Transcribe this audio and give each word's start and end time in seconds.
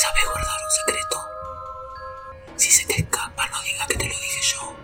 ¿Sabes 0.00 0.24
guardar 0.26 0.60
un 0.64 0.70
secreto? 0.70 1.16
Si 2.54 2.70
se 2.70 2.86
te 2.86 3.00
escapa, 3.02 3.48
no 3.48 3.60
diga 3.64 3.84
que 3.88 3.96
te 3.96 4.04
lo 4.04 4.14
dije 4.14 4.40
yo. 4.42 4.76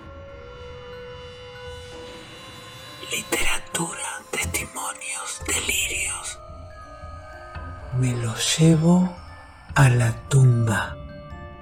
Literatura, 3.13 4.25
testimonios, 4.33 5.41
delirios. 5.47 6.41
Me 8.01 8.13
lo 8.17 8.35
llevo 8.35 9.15
a 9.77 9.89
la 9.89 10.13
tumba. 10.29 10.97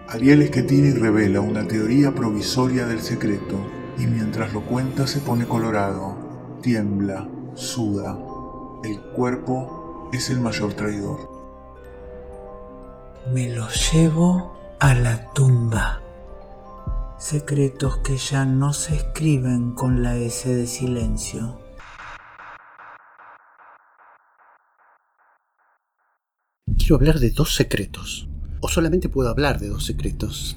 Ariel 0.09 0.47
Schettini 0.47 0.95
revela 0.95 1.43
una 1.43 1.69
teoría 1.69 2.15
provisoria 2.15 2.87
del 2.87 3.03
secreto 3.03 3.59
y 3.99 4.07
mientras 4.07 4.55
lo 4.55 4.63
cuenta 4.63 5.07
se 5.07 5.21
pone 5.21 5.47
colorado, 5.47 6.59
tiembla, 6.63 7.29
suda. 7.55 8.17
El 8.83 8.99
cuerpo 9.15 10.09
es 10.11 10.31
el 10.31 10.41
mayor 10.41 10.73
traidor. 10.73 11.42
Me 13.31 13.55
lo 13.55 13.69
llevo 13.69 14.77
a 14.81 14.95
la 14.95 15.33
tumba. 15.33 16.03
Secretos 17.19 17.99
que 17.99 18.17
ya 18.17 18.45
no 18.45 18.73
se 18.73 18.97
escriben 18.97 19.73
con 19.75 20.03
la 20.03 20.17
S 20.17 20.53
de 20.53 20.67
silencio. 20.67 21.61
Quiero 26.77 26.97
hablar 26.97 27.21
de 27.21 27.31
dos 27.31 27.55
secretos. 27.55 28.29
O 28.61 28.69
solamente 28.69 29.09
puedo 29.09 29.29
hablar 29.31 29.61
de 29.61 29.69
dos 29.69 29.87
secretos. 29.87 30.57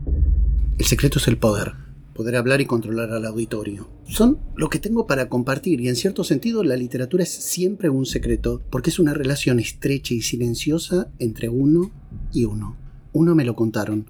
El 0.80 0.86
secreto 0.86 1.20
es 1.20 1.28
el 1.28 1.38
poder. 1.38 1.85
Poder 2.16 2.38
hablar 2.38 2.62
y 2.62 2.66
controlar 2.66 3.12
al 3.12 3.26
auditorio. 3.26 3.90
Son 4.08 4.40
lo 4.56 4.70
que 4.70 4.80
tengo 4.80 5.06
para 5.06 5.28
compartir 5.28 5.82
y 5.82 5.90
en 5.90 5.98
cierto 5.98 6.24
sentido 6.24 6.64
la 6.64 6.78
literatura 6.78 7.24
es 7.24 7.30
siempre 7.30 7.90
un 7.90 8.06
secreto 8.06 8.62
porque 8.70 8.90
es 8.90 9.00
una 9.00 9.14
relación 9.14 9.60
estrecha 9.60 10.14
y 10.14 10.22
silenciosa 10.22 11.12
entre 11.20 11.50
uno 11.50 11.92
y 12.32 12.46
uno. 12.46 12.78
Uno 13.12 13.36
me 13.36 13.44
lo 13.44 13.58
contaron. 13.58 14.06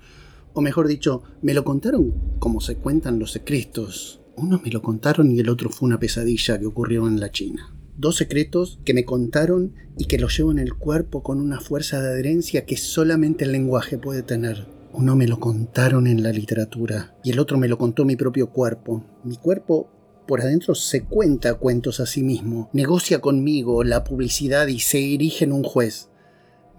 O 0.54 0.62
mejor 0.62 0.88
dicho, 0.88 1.24
me 1.42 1.56
lo 1.56 1.64
contaron 1.64 2.14
como 2.38 2.62
se 2.62 2.76
cuentan 2.76 3.18
los 3.18 3.32
secretos. 3.32 4.22
Uno 4.36 4.62
me 4.64 4.70
lo 4.70 4.84
contaron 4.84 5.32
y 5.32 5.40
el 5.40 5.50
otro 5.50 5.72
fue 5.72 5.88
una 5.88 6.00
pesadilla 6.00 6.60
que 6.60 6.68
ocurrió 6.68 7.08
en 7.08 7.20
la 7.20 7.32
China. 7.32 7.76
Dos 7.98 8.18
secretos 8.18 8.78
que 8.86 8.94
me 8.94 9.04
contaron 9.04 9.74
y 9.98 10.06
que 10.06 10.20
los 10.20 10.38
llevo 10.38 10.52
en 10.52 10.60
el 10.60 10.76
cuerpo 10.76 11.24
con 11.24 11.42
una 11.42 11.60
fuerza 11.60 12.00
de 12.00 12.10
adherencia 12.10 12.66
que 12.68 12.78
solamente 12.78 13.46
el 13.46 13.52
lenguaje 13.52 13.98
puede 13.98 14.22
tener. 14.22 14.75
Uno 14.98 15.18
me 15.18 15.28
lo 15.28 15.42
contaron 15.42 16.08
en 16.08 16.24
la 16.24 16.32
literatura 16.32 17.18
y 17.22 17.32
el 17.32 17.40
otro 17.40 17.58
me 17.58 17.68
lo 17.68 17.78
contó 17.78 18.06
mi 18.06 18.16
propio 18.16 18.52
cuerpo. 18.52 19.04
Mi 19.26 19.36
cuerpo 19.36 19.90
por 20.26 20.40
adentro 20.40 20.74
se 20.74 21.04
cuenta 21.04 21.56
cuentos 21.56 22.00
a 22.00 22.06
sí 22.06 22.24
mismo, 22.24 22.70
negocia 22.72 23.20
conmigo 23.20 23.84
la 23.84 24.06
publicidad 24.06 24.68
y 24.68 24.80
se 24.80 25.14
erige 25.14 25.44
en 25.44 25.52
un 25.52 25.64
juez. 25.64 26.08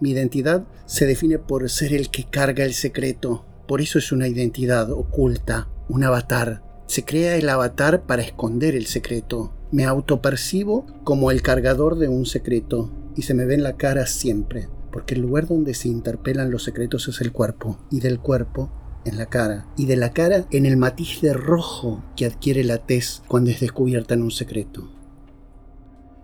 Mi 0.01 0.13
identidad 0.13 0.67
se 0.87 1.05
define 1.05 1.39
por 1.39 1.69
ser 1.69 1.93
el 1.93 2.09
que 2.09 2.25
carga 2.25 2.65
el 2.65 2.73
secreto, 2.73 3.45
por 3.69 3.83
eso 3.83 3.99
es 3.99 4.11
una 4.13 4.29
identidad 4.29 4.91
oculta, 4.91 5.69
un 5.91 6.03
avatar. 6.03 6.63
Se 6.87 7.05
crea 7.05 7.37
el 7.37 7.51
avatar 7.51 8.07
para 8.07 8.23
esconder 8.23 8.77
el 8.77 8.87
secreto, 8.87 9.53
me 9.71 9.85
autopercibo 9.85 10.87
como 11.05 11.31
el 11.31 11.43
cargador 11.43 11.99
de 11.99 12.09
un 12.09 12.25
secreto 12.25 12.91
y 13.15 13.23
se 13.23 13.35
me 13.35 13.45
ve 13.45 13.57
en 13.57 13.63
la 13.63 13.77
cara 13.77 14.07
siempre, 14.07 14.69
porque 14.97 15.15
el 15.15 15.21
lugar 15.21 15.47
donde 15.47 15.75
se 15.75 15.89
interpelan 15.89 16.51
los 16.51 16.63
secretos 16.63 17.07
es 17.07 17.21
el 17.21 17.31
cuerpo, 17.31 17.79
y 17.91 18.01
del 18.01 18.19
cuerpo 18.19 18.73
en 19.05 19.19
la 19.19 19.27
cara, 19.27 19.69
y 19.77 19.85
de 19.85 19.95
la 19.95 20.15
cara 20.15 20.47
en 20.51 20.65
el 20.65 20.79
matiz 20.79 21.21
de 21.21 21.35
rojo 21.35 22.03
que 22.17 22.25
adquiere 22.25 22.65
la 22.65 22.79
tez 22.79 23.23
cuando 23.29 23.51
es 23.51 23.61
descubierta 23.61 24.15
en 24.15 24.23
un 24.23 24.31
secreto. 24.31 24.91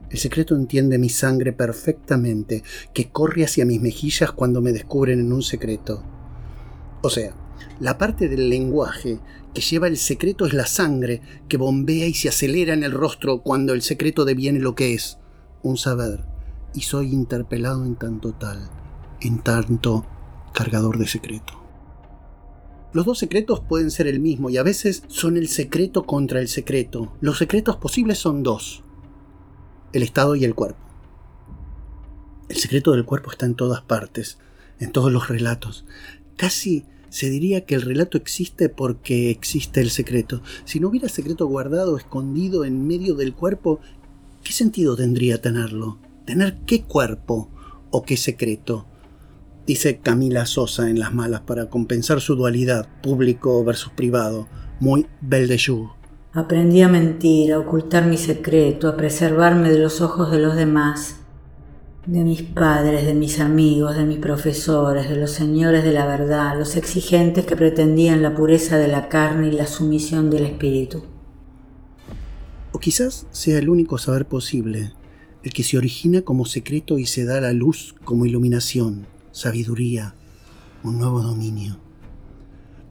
El 0.09 0.17
secreto 0.17 0.57
entiende 0.57 0.97
mi 0.97 1.11
sangre 1.11 1.53
perfectamente, 1.53 2.63
que 2.95 3.11
corre 3.11 3.45
hacia 3.45 3.67
mis 3.67 3.79
mejillas 3.79 4.33
cuando 4.33 4.63
me 4.63 4.73
descubren 4.73 5.21
en 5.21 5.35
un 5.35 5.43
secreto. 5.43 6.03
O 7.03 7.11
sea, 7.11 7.35
la 7.79 7.99
parte 7.99 8.31
del 8.31 8.49
lenguaje 8.49 9.21
que 9.53 9.61
lleva 9.61 9.87
el 9.87 9.99
secreto 9.99 10.47
es 10.47 10.55
la 10.55 10.65
sangre 10.65 11.21
que 11.47 11.59
bombea 11.59 12.07
y 12.07 12.15
se 12.15 12.31
acelera 12.31 12.73
en 12.73 12.85
el 12.85 12.93
rostro 12.93 13.43
cuando 13.43 13.75
el 13.75 13.83
secreto 13.83 14.25
deviene 14.25 14.61
lo 14.61 14.75
que 14.75 14.95
es, 14.95 15.19
un 15.63 15.77
saber, 15.77 16.32
y 16.75 16.83
soy 16.83 17.13
interpelado 17.13 17.85
en 17.85 17.97
tanto 17.97 18.33
tal, 18.33 18.71
en 19.21 19.43
tanto 19.43 20.07
cargador 20.53 20.99
de 20.99 21.07
secreto. 21.07 21.63
Los 22.93 23.07
dos 23.07 23.19
secretos 23.19 23.61
pueden 23.61 23.91
ser 23.91 24.07
el 24.07 24.21
mismo 24.21 24.51
y 24.51 24.59
a 24.59 24.63
veces 24.63 25.05
son 25.09 25.37
el 25.37 25.49
secreto 25.49 26.05
contra 26.05 26.41
el 26.41 26.49
secreto. 26.49 27.17
Los 27.21 27.39
secretos 27.39 27.77
posibles 27.77 28.19
son 28.19 28.43
dos, 28.43 28.83
el 29.93 30.03
estado 30.03 30.37
y 30.37 30.45
el 30.45 30.55
cuerpo. 30.55 30.79
El 32.49 32.57
secreto 32.57 32.93
del 32.93 33.07
cuerpo 33.07 33.31
está 33.31 33.47
en 33.47 33.55
todas 33.55 33.81
partes, 33.81 34.39
en 34.79 34.93
todos 34.93 35.11
los 35.11 35.29
relatos. 35.29 35.87
Casi 36.37 36.85
se 37.09 37.31
diría 37.31 37.65
que 37.65 37.75
el 37.75 37.83
relato 37.83 38.19
existe 38.19 38.69
porque 38.69 39.31
existe 39.31 39.81
el 39.81 39.91
secreto. 39.91 40.43
Si 40.65 40.81
no 40.81 40.89
hubiera 40.89 41.09
secreto 41.09 41.47
guardado, 41.47 41.97
escondido 41.97 42.65
en 42.65 42.87
medio 42.87 43.15
del 43.15 43.35
cuerpo, 43.35 43.81
¿qué 44.43 44.53
sentido 44.53 44.97
tendría 44.97 45.41
tenerlo? 45.41 45.99
¿Tener 46.25 46.59
qué 46.67 46.83
cuerpo 46.83 47.51
o 47.91 48.03
qué 48.03 48.17
secreto? 48.17 48.87
Dice 49.67 49.99
Camila 49.99 50.47
Sosa 50.47 50.89
en 50.89 50.99
Las 50.99 51.13
Malas 51.13 51.41
para 51.41 51.69
compensar 51.69 52.21
su 52.21 52.37
dualidad, 52.37 52.89
público 53.03 53.65
versus 53.65 53.93
privado, 53.93 54.49
muy 54.81 55.07
belle 55.21 55.49
de 55.49 55.59
jour. 55.59 55.91
Aprendí 56.33 56.83
a 56.83 56.89
mentir, 56.89 57.53
a 57.53 57.59
ocultar 57.59 58.07
mi 58.07 58.17
secreto, 58.17 58.89
a 58.89 58.97
preservarme 58.97 59.71
de 59.71 59.79
los 59.79 60.01
ojos 60.01 60.31
de 60.31 60.39
los 60.39 60.57
demás 60.57 61.17
de 62.07 62.25
mis 62.25 62.43
padres, 62.43 63.07
de 63.07 63.15
mis 63.15 63.39
amigos, 63.39 63.97
de 63.97 64.05
mis 64.05 64.19
profesores, 64.19 65.09
de 65.09 65.17
los 65.17 65.31
señores 65.31 65.85
de 65.85 65.93
la 65.93 66.07
verdad, 66.07 66.59
los 66.59 66.77
exigentes 66.77 67.47
que 67.47 67.57
pretendían 67.57 68.23
la 68.23 68.35
pureza 68.35 68.77
de 68.77 68.89
la 68.89 69.09
carne 69.09 69.49
y 69.49 69.53
la 69.53 69.67
sumisión 69.67 70.29
del 70.29 70.47
espíritu. 70.47 71.05
O 72.73 72.79
quizás 72.79 73.27
sea 73.31 73.59
el 73.59 73.69
único 73.69 73.99
saber 73.99 74.27
posible, 74.27 74.93
el 75.43 75.53
que 75.53 75.63
se 75.63 75.77
origina 75.77 76.23
como 76.23 76.47
secreto 76.47 76.99
y 76.99 77.07
se 77.07 77.25
da 77.25 77.39
a 77.39 77.41
la 77.41 77.53
luz 77.53 77.95
como 78.05 78.27
iluminación, 78.27 79.07
sabiduría, 79.33 80.15
un 80.83 80.99
nuevo 80.99 81.23
dominio. 81.23 81.79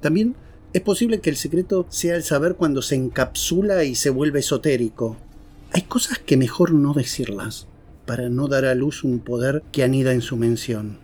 También 0.02 0.36
es 0.74 0.82
posible 0.82 1.20
que 1.20 1.30
el 1.30 1.36
secreto 1.36 1.86
sea 1.90 2.16
el 2.16 2.24
saber 2.24 2.56
cuando 2.56 2.82
se 2.82 2.96
encapsula 2.96 3.84
y 3.84 3.96
se 3.96 4.10
vuelve 4.10 4.40
esotérico. 4.40 5.18
Hay 5.74 5.84
cosas 5.84 6.20
que 6.20 6.38
mejor 6.38 6.74
no 6.74 6.94
decirlas 6.94 7.68
para 8.06 8.30
no 8.30 8.48
dar 8.48 8.66
a 8.66 8.76
luz 8.76 9.04
un 9.04 9.20
poder 9.20 9.64
que 9.72 9.84
anida 9.84 10.14
en 10.14 10.22
su 10.22 10.38
mención. 10.38 10.98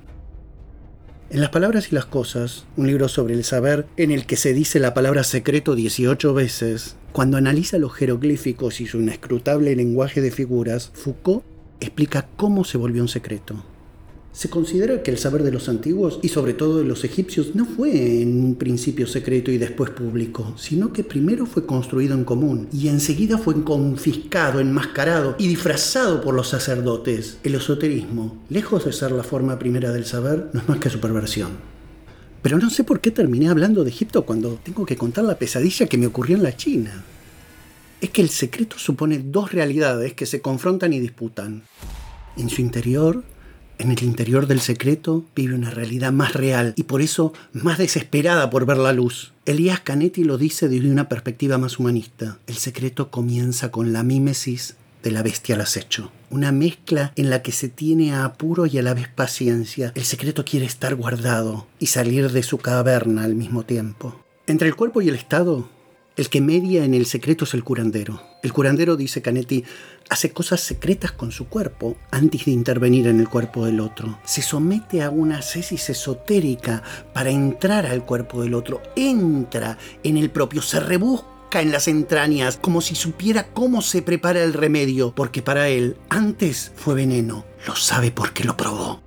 En 1.29 1.41
las 1.41 1.49
palabras 1.49 1.91
y 1.91 1.95
las 1.95 2.05
cosas, 2.05 2.65
un 2.77 2.87
libro 2.87 3.09
sobre 3.09 3.33
el 3.33 3.43
saber 3.43 3.85
en 3.97 4.11
el 4.11 4.25
que 4.25 4.37
se 4.37 4.53
dice 4.53 4.79
la 4.79 4.93
palabra 4.93 5.25
secreto 5.25 5.75
18 5.75 6.33
veces, 6.33 6.95
cuando 7.11 7.35
analiza 7.35 7.77
los 7.77 7.93
jeroglíficos 7.93 8.79
y 8.79 8.87
su 8.87 9.01
inescrutable 9.01 9.75
lenguaje 9.75 10.21
de 10.21 10.31
figuras, 10.31 10.89
Foucault 10.93 11.43
explica 11.81 12.29
cómo 12.37 12.63
se 12.63 12.77
volvió 12.77 13.01
un 13.01 13.09
secreto. 13.09 13.61
Se 14.37 14.51
considera 14.51 15.01
que 15.01 15.09
el 15.09 15.17
saber 15.17 15.41
de 15.41 15.51
los 15.51 15.67
antiguos 15.67 16.19
y 16.21 16.29
sobre 16.29 16.53
todo 16.53 16.77
de 16.77 16.83
los 16.83 17.03
egipcios 17.03 17.55
no 17.55 17.65
fue 17.65 18.21
en 18.21 18.39
un 18.45 18.53
principio 18.53 19.07
secreto 19.07 19.49
y 19.49 19.57
después 19.57 19.89
público, 19.89 20.53
sino 20.57 20.93
que 20.93 21.03
primero 21.03 21.47
fue 21.47 21.65
construido 21.65 22.13
en 22.13 22.23
común 22.23 22.67
y 22.71 22.87
enseguida 22.87 23.39
fue 23.39 23.63
confiscado, 23.63 24.59
enmascarado 24.59 25.35
y 25.39 25.47
disfrazado 25.47 26.21
por 26.21 26.35
los 26.35 26.49
sacerdotes. 26.49 27.39
El 27.43 27.55
esoterismo, 27.55 28.43
lejos 28.49 28.85
de 28.85 28.93
ser 28.93 29.11
la 29.11 29.23
forma 29.23 29.57
primera 29.57 29.91
del 29.91 30.05
saber, 30.05 30.51
no 30.53 30.61
es 30.61 30.69
más 30.69 30.77
que 30.77 30.91
su 30.91 30.99
perversión. 30.99 31.53
Pero 32.43 32.59
no 32.59 32.69
sé 32.69 32.83
por 32.83 32.99
qué 32.99 33.09
terminé 33.09 33.49
hablando 33.49 33.83
de 33.83 33.89
Egipto 33.89 34.23
cuando 34.23 34.59
tengo 34.61 34.85
que 34.85 34.97
contar 34.97 35.23
la 35.23 35.39
pesadilla 35.39 35.87
que 35.87 35.97
me 35.97 36.05
ocurrió 36.05 36.37
en 36.37 36.43
la 36.43 36.55
China. 36.55 37.03
Es 38.01 38.11
que 38.11 38.21
el 38.21 38.29
secreto 38.29 38.77
supone 38.77 39.17
dos 39.17 39.51
realidades 39.51 40.13
que 40.13 40.27
se 40.27 40.41
confrontan 40.41 40.93
y 40.93 40.99
disputan. 40.99 41.63
En 42.37 42.49
su 42.49 42.61
interior, 42.61 43.23
en 43.79 43.91
el 43.91 44.03
interior 44.03 44.47
del 44.47 44.59
secreto 44.59 45.25
vive 45.35 45.55
una 45.55 45.69
realidad 45.69 46.11
más 46.11 46.33
real 46.33 46.73
y 46.75 46.83
por 46.83 47.01
eso 47.01 47.33
más 47.53 47.77
desesperada 47.77 48.49
por 48.49 48.65
ver 48.65 48.77
la 48.77 48.93
luz. 48.93 49.33
Elías 49.45 49.81
Canetti 49.81 50.23
lo 50.23 50.37
dice 50.37 50.67
desde 50.67 50.91
una 50.91 51.09
perspectiva 51.09 51.57
más 51.57 51.79
humanista. 51.79 52.39
El 52.47 52.55
secreto 52.55 53.11
comienza 53.11 53.71
con 53.71 53.93
la 53.93 54.03
mímesis 54.03 54.75
de 55.03 55.11
la 55.11 55.23
bestia 55.23 55.55
al 55.55 55.61
acecho. 55.61 56.11
Una 56.29 56.51
mezcla 56.51 57.13
en 57.15 57.29
la 57.29 57.41
que 57.41 57.51
se 57.51 57.69
tiene 57.69 58.13
a 58.13 58.25
apuro 58.25 58.65
y 58.65 58.77
a 58.77 58.81
la 58.81 58.93
vez 58.93 59.07
paciencia. 59.07 59.91
El 59.95 60.03
secreto 60.03 60.43
quiere 60.43 60.65
estar 60.65 60.95
guardado 60.95 61.67
y 61.79 61.87
salir 61.87 62.31
de 62.31 62.43
su 62.43 62.57
caverna 62.57 63.23
al 63.23 63.35
mismo 63.35 63.63
tiempo. 63.63 64.19
Entre 64.47 64.67
el 64.67 64.75
cuerpo 64.75 65.01
y 65.01 65.09
el 65.09 65.15
estado 65.15 65.69
el 66.17 66.29
que 66.29 66.41
media 66.41 66.83
en 66.83 66.95
el 66.95 67.05
secreto 67.05 67.45
es 67.45 67.53
el 67.53 67.63
curandero. 67.63 68.23
El 68.41 68.51
curandero, 68.51 68.97
dice 68.97 69.21
Canetti, 69.21 69.63
hace 70.09 70.31
cosas 70.31 70.61
secretas 70.61 71.11
con 71.11 71.31
su 71.31 71.47
cuerpo 71.47 71.97
antes 72.11 72.45
de 72.45 72.51
intervenir 72.51 73.07
en 73.07 73.19
el 73.19 73.29
cuerpo 73.29 73.65
del 73.65 73.79
otro. 73.79 74.19
Se 74.23 74.41
somete 74.41 75.03
a 75.03 75.09
una 75.09 75.41
cesis 75.41 75.89
esotérica 75.89 76.83
para 77.13 77.29
entrar 77.29 77.85
al 77.85 78.05
cuerpo 78.05 78.41
del 78.41 78.53
otro. 78.53 78.81
Entra 78.95 79.77
en 80.03 80.17
el 80.17 80.29
propio, 80.29 80.61
se 80.61 80.79
rebusca 80.79 81.61
en 81.61 81.71
las 81.71 81.87
entrañas 81.87 82.57
como 82.57 82.81
si 82.81 82.95
supiera 82.95 83.47
cómo 83.53 83.81
se 83.81 84.01
prepara 84.01 84.43
el 84.43 84.53
remedio, 84.53 85.13
porque 85.15 85.41
para 85.41 85.69
él 85.69 85.97
antes 86.09 86.71
fue 86.75 86.95
veneno. 86.95 87.45
Lo 87.65 87.75
sabe 87.75 88.11
porque 88.11 88.43
lo 88.43 88.57
probó. 88.57 89.06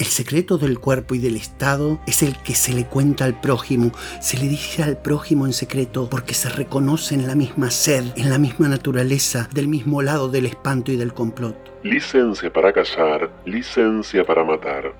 El 0.00 0.06
secreto 0.06 0.56
del 0.56 0.78
cuerpo 0.78 1.14
y 1.14 1.18
del 1.18 1.36
Estado 1.36 2.00
es 2.06 2.22
el 2.22 2.34
que 2.38 2.54
se 2.54 2.72
le 2.72 2.86
cuenta 2.86 3.26
al 3.26 3.38
prójimo, 3.38 3.92
se 4.22 4.38
le 4.38 4.48
dice 4.48 4.82
al 4.82 4.96
prójimo 4.96 5.44
en 5.44 5.52
secreto 5.52 6.08
porque 6.08 6.32
se 6.32 6.48
reconoce 6.48 7.14
en 7.14 7.26
la 7.26 7.34
misma 7.34 7.70
sed, 7.70 8.04
en 8.16 8.30
la 8.30 8.38
misma 8.38 8.68
naturaleza, 8.68 9.50
del 9.52 9.68
mismo 9.68 10.00
lado 10.00 10.30
del 10.30 10.46
espanto 10.46 10.90
y 10.90 10.96
del 10.96 11.12
complot. 11.12 11.54
Licencia 11.82 12.50
para 12.50 12.72
callar, 12.72 13.30
licencia 13.44 14.24
para 14.24 14.42
matar. 14.42 14.94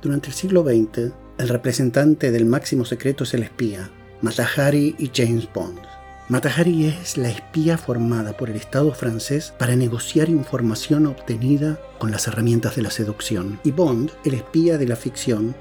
Durante 0.00 0.28
el 0.28 0.34
siglo 0.34 0.62
XX, 0.62 1.12
el 1.38 1.48
representante 1.48 2.30
del 2.30 2.46
máximo 2.46 2.84
secreto 2.84 3.24
es 3.24 3.34
el 3.34 3.42
espía, 3.42 3.90
Matahari 4.20 4.94
y 4.96 5.10
James 5.12 5.48
Bond. 5.52 5.91
Matahari 6.32 6.86
es 6.86 7.18
la 7.18 7.28
espía 7.28 7.76
formada 7.76 8.34
por 8.38 8.48
el 8.48 8.56
Estado 8.56 8.94
francés 8.94 9.52
para 9.58 9.76
negociar 9.76 10.30
información 10.30 11.04
obtenida 11.04 11.78
con 11.98 12.10
las 12.10 12.26
herramientas 12.26 12.74
de 12.74 12.80
la 12.80 12.90
seducción. 12.90 13.60
Y 13.64 13.70
Bond, 13.70 14.12
el 14.24 14.32
espía 14.32 14.78
de 14.78 14.86
la 14.88 14.96
ficción, 14.96 15.54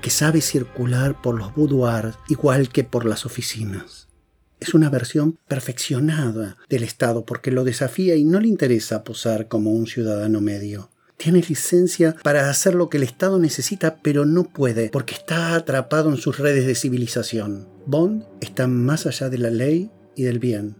que 0.00 0.10
sabe 0.10 0.40
circular 0.40 1.20
por 1.20 1.36
los 1.36 1.52
boudoirs 1.56 2.16
igual 2.28 2.68
que 2.68 2.84
por 2.84 3.04
las 3.04 3.26
oficinas. 3.26 4.06
Es 4.60 4.74
una 4.74 4.90
versión 4.90 5.40
perfeccionada 5.48 6.56
del 6.68 6.84
Estado 6.84 7.24
porque 7.24 7.50
lo 7.50 7.64
desafía 7.64 8.14
y 8.14 8.22
no 8.22 8.38
le 8.38 8.46
interesa 8.46 9.02
posar 9.02 9.48
como 9.48 9.72
un 9.72 9.88
ciudadano 9.88 10.40
medio. 10.40 10.88
Tiene 11.16 11.40
licencia 11.40 12.14
para 12.22 12.48
hacer 12.48 12.76
lo 12.76 12.88
que 12.88 12.98
el 12.98 13.02
Estado 13.02 13.40
necesita, 13.40 13.96
pero 13.96 14.24
no 14.24 14.44
puede, 14.44 14.88
porque 14.90 15.14
está 15.14 15.56
atrapado 15.56 16.10
en 16.10 16.16
sus 16.16 16.38
redes 16.38 16.64
de 16.64 16.76
civilización. 16.76 17.66
Bond 17.86 18.24
está 18.40 18.68
más 18.68 19.06
allá 19.06 19.28
de 19.28 19.38
la 19.38 19.50
ley 19.50 19.90
y 20.16 20.24
del 20.24 20.38
bien. 20.38 20.76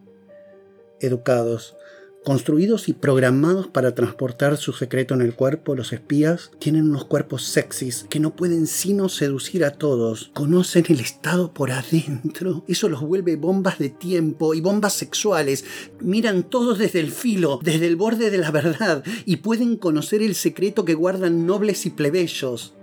Educados, 1.00 1.76
construidos 2.24 2.88
y 2.88 2.92
programados 2.92 3.66
para 3.66 3.94
transportar 3.94 4.56
su 4.56 4.72
secreto 4.72 5.14
en 5.14 5.22
el 5.22 5.34
cuerpo, 5.34 5.74
los 5.74 5.92
espías 5.92 6.52
tienen 6.58 6.88
unos 6.88 7.04
cuerpos 7.04 7.44
sexys 7.44 8.06
que 8.08 8.20
no 8.20 8.36
pueden 8.36 8.66
sino 8.66 9.08
seducir 9.08 9.64
a 9.64 9.72
todos. 9.72 10.30
Conocen 10.34 10.84
el 10.88 11.00
estado 11.00 11.52
por 11.52 11.72
adentro. 11.72 12.64
Eso 12.68 12.88
los 12.88 13.00
vuelve 13.00 13.36
bombas 13.36 13.78
de 13.78 13.90
tiempo 13.90 14.54
y 14.54 14.60
bombas 14.60 14.92
sexuales. 14.92 15.64
Miran 16.00 16.44
todos 16.44 16.78
desde 16.78 17.00
el 17.00 17.10
filo, 17.10 17.58
desde 17.62 17.86
el 17.86 17.96
borde 17.96 18.30
de 18.30 18.38
la 18.38 18.50
verdad 18.50 19.02
y 19.24 19.36
pueden 19.36 19.76
conocer 19.76 20.22
el 20.22 20.34
secreto 20.34 20.84
que 20.84 20.94
guardan 20.94 21.46
nobles 21.46 21.86
y 21.86 21.90
plebeyos. 21.90 22.74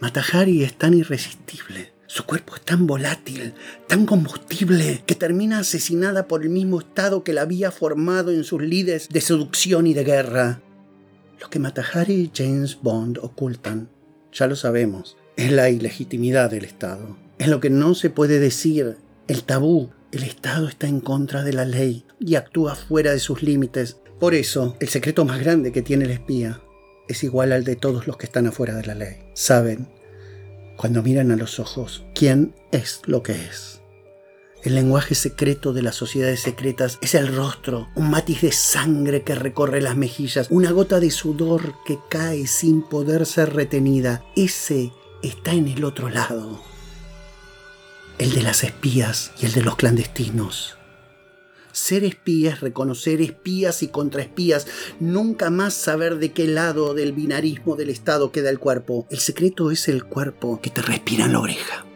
Matahari 0.00 0.64
es 0.64 0.76
tan 0.76 0.94
irresistible 0.94 1.99
su 2.10 2.24
cuerpo 2.24 2.56
es 2.56 2.62
tan 2.62 2.88
volátil, 2.88 3.54
tan 3.86 4.04
combustible, 4.04 5.04
que 5.06 5.14
termina 5.14 5.60
asesinada 5.60 6.26
por 6.26 6.42
el 6.42 6.48
mismo 6.48 6.80
estado 6.80 7.22
que 7.22 7.32
la 7.32 7.42
había 7.42 7.70
formado 7.70 8.32
en 8.32 8.42
sus 8.42 8.60
lides 8.60 9.08
de 9.10 9.20
seducción 9.20 9.86
y 9.86 9.94
de 9.94 10.02
guerra. 10.02 10.60
Lo 11.40 11.48
que 11.50 11.60
Matahari 11.60 12.14
y 12.14 12.30
James 12.34 12.78
Bond 12.82 13.18
ocultan, 13.22 13.90
ya 14.32 14.48
lo 14.48 14.56
sabemos, 14.56 15.18
es 15.36 15.52
la 15.52 15.70
ilegitimidad 15.70 16.50
del 16.50 16.64
Estado. 16.64 17.16
Es 17.38 17.46
lo 17.46 17.60
que 17.60 17.70
no 17.70 17.94
se 17.94 18.10
puede 18.10 18.40
decir, 18.40 18.96
el 19.28 19.44
tabú. 19.44 19.90
El 20.10 20.24
Estado 20.24 20.66
está 20.66 20.88
en 20.88 20.98
contra 20.98 21.44
de 21.44 21.52
la 21.52 21.64
ley 21.64 22.04
y 22.18 22.34
actúa 22.34 22.74
fuera 22.74 23.12
de 23.12 23.20
sus 23.20 23.44
límites. 23.44 23.98
Por 24.18 24.34
eso, 24.34 24.76
el 24.80 24.88
secreto 24.88 25.24
más 25.24 25.38
grande 25.38 25.70
que 25.70 25.82
tiene 25.82 26.06
el 26.06 26.10
espía 26.10 26.60
es 27.06 27.22
igual 27.22 27.52
al 27.52 27.62
de 27.62 27.76
todos 27.76 28.08
los 28.08 28.16
que 28.16 28.26
están 28.26 28.48
afuera 28.48 28.74
de 28.74 28.86
la 28.86 28.96
ley. 28.96 29.18
Saben 29.34 29.99
cuando 30.80 31.02
miran 31.02 31.30
a 31.30 31.36
los 31.36 31.60
ojos 31.60 32.04
quién 32.14 32.54
es 32.72 33.02
lo 33.04 33.22
que 33.22 33.32
es. 33.32 33.82
El 34.64 34.74
lenguaje 34.74 35.14
secreto 35.14 35.74
de 35.74 35.82
las 35.82 35.94
sociedades 35.94 36.40
secretas 36.40 36.96
es 37.02 37.14
el 37.14 37.36
rostro, 37.36 37.88
un 37.96 38.08
matiz 38.08 38.40
de 38.40 38.50
sangre 38.50 39.22
que 39.22 39.34
recorre 39.34 39.82
las 39.82 39.94
mejillas, 39.94 40.46
una 40.48 40.70
gota 40.70 40.98
de 40.98 41.10
sudor 41.10 41.74
que 41.84 41.98
cae 42.08 42.46
sin 42.46 42.80
poder 42.80 43.26
ser 43.26 43.52
retenida. 43.52 44.24
Ese 44.36 44.90
está 45.22 45.52
en 45.52 45.68
el 45.68 45.84
otro 45.84 46.08
lado, 46.08 46.62
el 48.16 48.32
de 48.32 48.40
las 48.40 48.64
espías 48.64 49.32
y 49.38 49.44
el 49.44 49.52
de 49.52 49.60
los 49.60 49.76
clandestinos. 49.76 50.79
Ser 51.72 52.04
espías, 52.04 52.60
reconocer 52.60 53.20
espías 53.20 53.82
y 53.82 53.88
contraespías, 53.88 54.66
nunca 54.98 55.50
más 55.50 55.74
saber 55.74 56.18
de 56.18 56.32
qué 56.32 56.46
lado 56.46 56.94
del 56.94 57.12
binarismo 57.12 57.76
del 57.76 57.90
Estado 57.90 58.32
queda 58.32 58.50
el 58.50 58.58
cuerpo. 58.58 59.06
El 59.10 59.18
secreto 59.18 59.70
es 59.70 59.88
el 59.88 60.04
cuerpo 60.04 60.60
que 60.60 60.70
te 60.70 60.82
respira 60.82 61.24
en 61.26 61.32
la 61.32 61.40
oreja. 61.40 61.86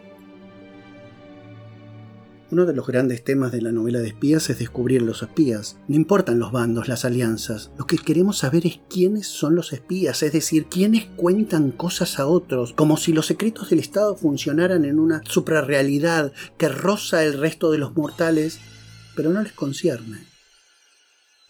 Uno 2.54 2.66
de 2.66 2.74
los 2.74 2.86
grandes 2.86 3.24
temas 3.24 3.50
de 3.50 3.60
la 3.60 3.72
novela 3.72 3.98
de 3.98 4.06
espías 4.06 4.48
es 4.48 4.60
descubrir 4.60 5.02
los 5.02 5.22
espías. 5.22 5.76
No 5.88 5.96
importan 5.96 6.38
los 6.38 6.52
bandos, 6.52 6.86
las 6.86 7.04
alianzas. 7.04 7.72
Lo 7.76 7.84
que 7.84 7.98
queremos 7.98 8.38
saber 8.38 8.64
es 8.64 8.78
quiénes 8.88 9.26
son 9.26 9.56
los 9.56 9.72
espías, 9.72 10.22
es 10.22 10.32
decir, 10.32 10.66
quiénes 10.66 11.06
cuentan 11.16 11.72
cosas 11.72 12.20
a 12.20 12.26
otros, 12.26 12.72
como 12.74 12.96
si 12.96 13.12
los 13.12 13.26
secretos 13.26 13.70
del 13.70 13.80
Estado 13.80 14.14
funcionaran 14.14 14.84
en 14.84 15.00
una 15.00 15.22
suprarrealidad 15.24 16.32
que 16.56 16.68
roza 16.68 17.24
el 17.24 17.40
resto 17.40 17.72
de 17.72 17.78
los 17.78 17.96
mortales 17.96 18.60
pero 19.14 19.32
no 19.32 19.42
les 19.42 19.52
concierne. 19.52 20.26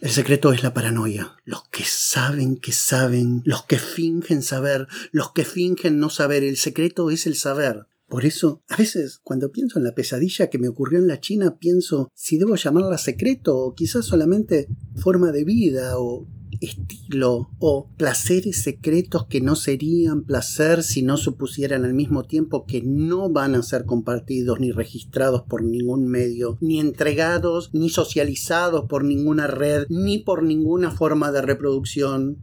El 0.01 0.11
secreto 0.11 0.53
es 0.53 0.63
la 0.63 0.75
paranoia. 0.75 1.37
Los 1.45 1.69
que 1.69 1.85
saben 1.85 2.57
que 2.57 2.73
saben, 2.73 3.43
los 3.45 3.65
que 3.65 3.79
fingen 3.79 4.43
saber, 4.43 4.87
los 5.13 5.33
que 5.33 5.45
fingen 5.45 5.99
no 5.99 6.11
saber. 6.11 6.45
El 6.45 6.57
secreto 6.57 7.11
es 7.11 7.27
el 7.27 7.37
saber. 7.37 7.87
Por 8.07 8.27
eso, 8.27 8.63
a 8.69 8.77
veces, 8.77 9.19
cuando 9.23 9.51
pienso 9.51 9.79
en 9.79 9.85
la 9.85 9.95
pesadilla 9.95 10.51
que 10.51 10.59
me 10.59 10.69
ocurrió 10.69 10.99
en 10.99 11.09
la 11.09 11.21
China, 11.21 11.57
pienso 11.59 12.11
si 12.15 12.37
debo 12.39 12.55
llamarla 12.55 12.99
secreto 12.99 13.57
o 13.57 13.75
quizás 13.75 14.05
solamente 14.05 14.69
forma 14.97 15.33
de 15.33 15.45
vida 15.45 15.99
o 15.99 16.29
estilo 16.65 17.51
o 17.59 17.89
placeres 17.97 18.63
secretos 18.63 19.27
que 19.27 19.41
no 19.41 19.57
serían 19.57 20.25
placer 20.25 20.83
si 20.83 21.03
no 21.03 21.17
supusieran 21.17 21.85
al 21.85 21.95
mismo 21.95 22.25
tiempo 22.25 22.65
que 22.67 22.83
no 22.83 23.31
van 23.31 23.55
a 23.55 23.63
ser 23.63 23.85
compartidos 23.85 24.61
ni 24.61 24.73
registrados 24.73 25.43
por 25.43 25.63
ningún 25.63 26.07
medio, 26.07 26.59
ni 26.61 26.81
entregados 26.81 27.71
ni 27.73 27.89
socializados 27.89 28.87
por 28.89 29.05
ninguna 29.05 29.47
red, 29.47 29.87
ni 29.89 30.19
por 30.19 30.43
ninguna 30.43 30.91
forma 30.91 31.33
de 31.33 31.43
reproducción, 31.43 32.39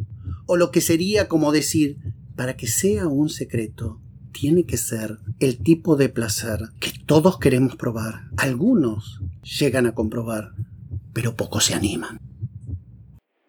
o 0.46 0.58
lo 0.58 0.72
que 0.72 0.82
sería 0.82 1.28
como 1.28 1.52
decir, 1.52 1.98
para 2.36 2.56
que 2.58 2.68
sea 2.68 3.08
un 3.08 3.30
secreto, 3.30 4.00
tiene 4.32 4.66
que 4.66 4.78
ser 4.78 5.20
el 5.40 5.60
tipo 5.60 5.96
de 5.96 6.10
placer 6.10 6.70
que 6.80 6.92
todos 7.06 7.38
queremos 7.38 7.76
probar. 7.76 8.30
Algunos 8.38 9.22
llegan 9.60 9.86
a 9.86 9.94
comprobar, 9.94 10.54
pero 11.14 11.36
pocos 11.36 11.66
se 11.66 11.74
animan. 11.74 12.20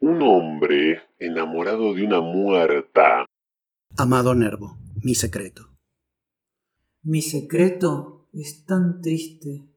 Un 0.03 0.21
hombre 0.21 1.01
enamorado 1.21 1.95
de 1.95 2.05
una 2.05 2.21
muerta. 2.21 3.25
Amado 3.97 4.35
Nervo, 4.35 4.77
mi 5.01 5.15
secreto. 5.15 5.79
Mi 7.03 7.23
secreto 7.23 8.29
es 8.33 8.65
tan 8.67 9.01
triste. 9.01 9.71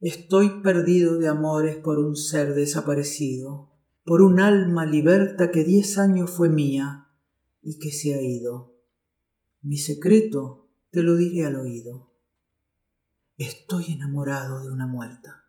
Estoy 0.00 0.62
perdido 0.62 1.18
de 1.18 1.28
amores 1.28 1.76
por 1.76 1.98
un 1.98 2.16
ser 2.16 2.54
desaparecido, 2.54 3.70
por 4.06 4.22
un 4.22 4.40
alma 4.40 4.86
liberta 4.86 5.50
que 5.50 5.64
diez 5.64 5.98
años 5.98 6.30
fue 6.30 6.48
mía 6.48 7.08
y 7.60 7.78
que 7.78 7.90
se 7.90 8.14
ha 8.14 8.22
ido. 8.22 8.74
Mi 9.60 9.76
secreto 9.76 10.70
te 10.90 11.02
lo 11.02 11.14
diré 11.14 11.44
al 11.44 11.56
oído. 11.56 12.14
Estoy 13.36 13.92
enamorado 13.92 14.62
de 14.62 14.70
una 14.70 14.86
muerta. 14.86 15.41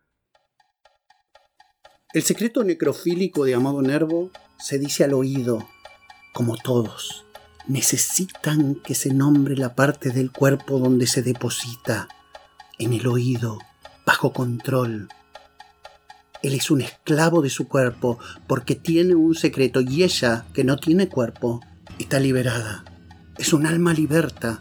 El 2.14 2.22
secreto 2.22 2.62
necrofílico 2.62 3.44
de 3.44 3.54
Amado 3.54 3.82
Nervo 3.82 4.30
se 4.56 4.78
dice 4.78 5.02
al 5.02 5.14
oído, 5.14 5.68
como 6.32 6.56
todos. 6.56 7.26
Necesitan 7.66 8.76
que 8.76 8.94
se 8.94 9.12
nombre 9.12 9.56
la 9.56 9.74
parte 9.74 10.10
del 10.10 10.30
cuerpo 10.30 10.78
donde 10.78 11.08
se 11.08 11.22
deposita, 11.22 12.06
en 12.78 12.92
el 12.92 13.08
oído, 13.08 13.58
bajo 14.06 14.32
control. 14.32 15.08
Él 16.44 16.54
es 16.54 16.70
un 16.70 16.82
esclavo 16.82 17.42
de 17.42 17.50
su 17.50 17.66
cuerpo 17.66 18.20
porque 18.46 18.76
tiene 18.76 19.16
un 19.16 19.34
secreto 19.34 19.80
y 19.80 20.04
ella, 20.04 20.46
que 20.54 20.62
no 20.62 20.76
tiene 20.76 21.08
cuerpo, 21.08 21.62
está 21.98 22.20
liberada. 22.20 22.84
Es 23.38 23.52
un 23.52 23.66
alma 23.66 23.92
liberta. 23.92 24.60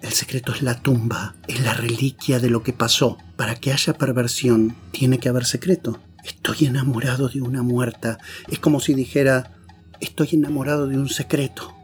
El 0.00 0.14
secreto 0.14 0.52
es 0.52 0.62
la 0.62 0.80
tumba, 0.80 1.34
es 1.48 1.60
la 1.60 1.74
reliquia 1.74 2.38
de 2.38 2.48
lo 2.48 2.62
que 2.62 2.72
pasó. 2.72 3.18
Para 3.36 3.56
que 3.56 3.72
haya 3.72 3.92
perversión, 3.92 4.74
tiene 4.90 5.18
que 5.18 5.28
haber 5.28 5.44
secreto. 5.44 6.00
Estoy 6.24 6.66
enamorado 6.66 7.28
de 7.28 7.42
una 7.42 7.62
muerta. 7.62 8.18
Es 8.48 8.58
como 8.58 8.80
si 8.80 8.94
dijera, 8.94 9.52
estoy 10.00 10.30
enamorado 10.32 10.86
de 10.86 10.96
un 10.96 11.08
secreto. 11.08 11.74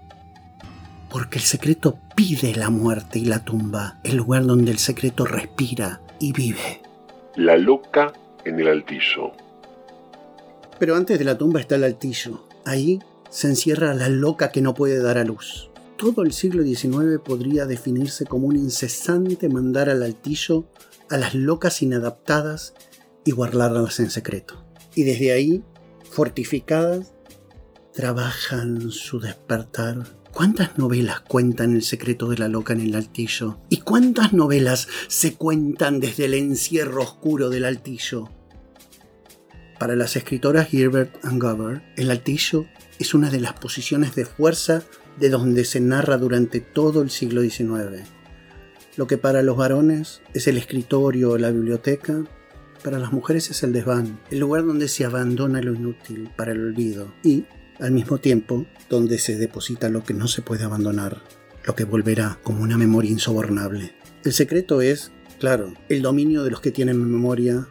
Porque 1.10 1.38
el 1.38 1.44
secreto 1.44 1.98
pide 2.14 2.54
la 2.54 2.70
muerte 2.70 3.18
y 3.18 3.24
la 3.24 3.44
tumba, 3.44 3.98
el 4.04 4.16
lugar 4.16 4.44
donde 4.44 4.70
el 4.70 4.78
secreto 4.78 5.24
respira 5.24 6.00
y 6.20 6.32
vive. 6.32 6.82
La 7.36 7.56
loca 7.56 8.12
en 8.44 8.60
el 8.60 8.68
altillo. 8.68 9.32
Pero 10.78 10.96
antes 10.96 11.18
de 11.18 11.24
la 11.24 11.38
tumba 11.38 11.60
está 11.60 11.76
el 11.76 11.84
altillo. 11.84 12.44
Ahí 12.64 13.00
se 13.30 13.48
encierra 13.48 13.94
la 13.94 14.08
loca 14.08 14.52
que 14.52 14.60
no 14.60 14.74
puede 14.74 15.00
dar 15.02 15.18
a 15.18 15.24
luz. 15.24 15.70
Todo 15.96 16.22
el 16.22 16.32
siglo 16.32 16.62
XIX 16.62 17.18
podría 17.24 17.66
definirse 17.66 18.24
como 18.24 18.46
un 18.46 18.56
incesante 18.56 19.48
mandar 19.48 19.88
al 19.88 20.02
altillo 20.02 20.66
a 21.10 21.16
las 21.16 21.34
locas 21.34 21.82
inadaptadas 21.82 22.74
y 23.28 23.32
guardarlas 23.32 24.00
en 24.00 24.10
secreto. 24.10 24.64
Y 24.94 25.02
desde 25.02 25.32
ahí, 25.32 25.62
fortificadas, 26.02 27.12
trabajan 27.92 28.90
su 28.90 29.20
despertar? 29.20 30.06
¿Cuántas 30.32 30.78
novelas 30.78 31.20
cuentan 31.20 31.76
el 31.76 31.82
secreto 31.82 32.28
de 32.28 32.38
la 32.38 32.48
loca 32.48 32.72
en 32.72 32.80
el 32.80 32.94
altillo? 32.94 33.60
¿Y 33.68 33.82
cuántas 33.82 34.32
novelas 34.32 34.88
se 35.08 35.34
cuentan 35.34 36.00
desde 36.00 36.24
el 36.24 36.32
encierro 36.32 37.02
oscuro 37.02 37.50
del 37.50 37.66
altillo? 37.66 38.30
Para 39.78 39.94
las 39.94 40.16
escritoras 40.16 40.68
Gilbert 40.68 41.22
and 41.22 41.42
Gover, 41.42 41.82
el 41.98 42.10
altillo 42.10 42.64
es 42.98 43.12
una 43.12 43.28
de 43.28 43.40
las 43.40 43.52
posiciones 43.52 44.14
de 44.14 44.24
fuerza 44.24 44.84
de 45.18 45.28
donde 45.28 45.66
se 45.66 45.80
narra 45.80 46.16
durante 46.16 46.60
todo 46.60 47.02
el 47.02 47.10
siglo 47.10 47.42
XIX. 47.42 48.08
Lo 48.96 49.06
que 49.06 49.18
para 49.18 49.42
los 49.42 49.58
varones 49.58 50.22
es 50.32 50.46
el 50.46 50.56
escritorio 50.56 51.32
o 51.32 51.38
la 51.38 51.50
biblioteca, 51.50 52.24
para 52.82 52.98
las 52.98 53.12
mujeres 53.12 53.50
es 53.50 53.62
el 53.62 53.72
desván, 53.72 54.20
el 54.30 54.38
lugar 54.38 54.64
donde 54.64 54.88
se 54.88 55.04
abandona 55.04 55.60
lo 55.60 55.74
inútil 55.74 56.30
para 56.36 56.52
el 56.52 56.60
olvido 56.60 57.12
y, 57.22 57.44
al 57.80 57.92
mismo 57.92 58.18
tiempo, 58.18 58.66
donde 58.88 59.18
se 59.18 59.36
deposita 59.36 59.88
lo 59.88 60.04
que 60.04 60.14
no 60.14 60.28
se 60.28 60.42
puede 60.42 60.64
abandonar, 60.64 61.22
lo 61.64 61.74
que 61.74 61.84
volverá 61.84 62.38
como 62.42 62.62
una 62.62 62.78
memoria 62.78 63.10
insobornable. 63.10 63.94
El 64.24 64.32
secreto 64.32 64.80
es, 64.80 65.12
claro, 65.38 65.74
el 65.88 66.02
dominio 66.02 66.42
de 66.44 66.50
los 66.50 66.60
que 66.60 66.70
tienen 66.70 66.98
memoria 66.98 67.68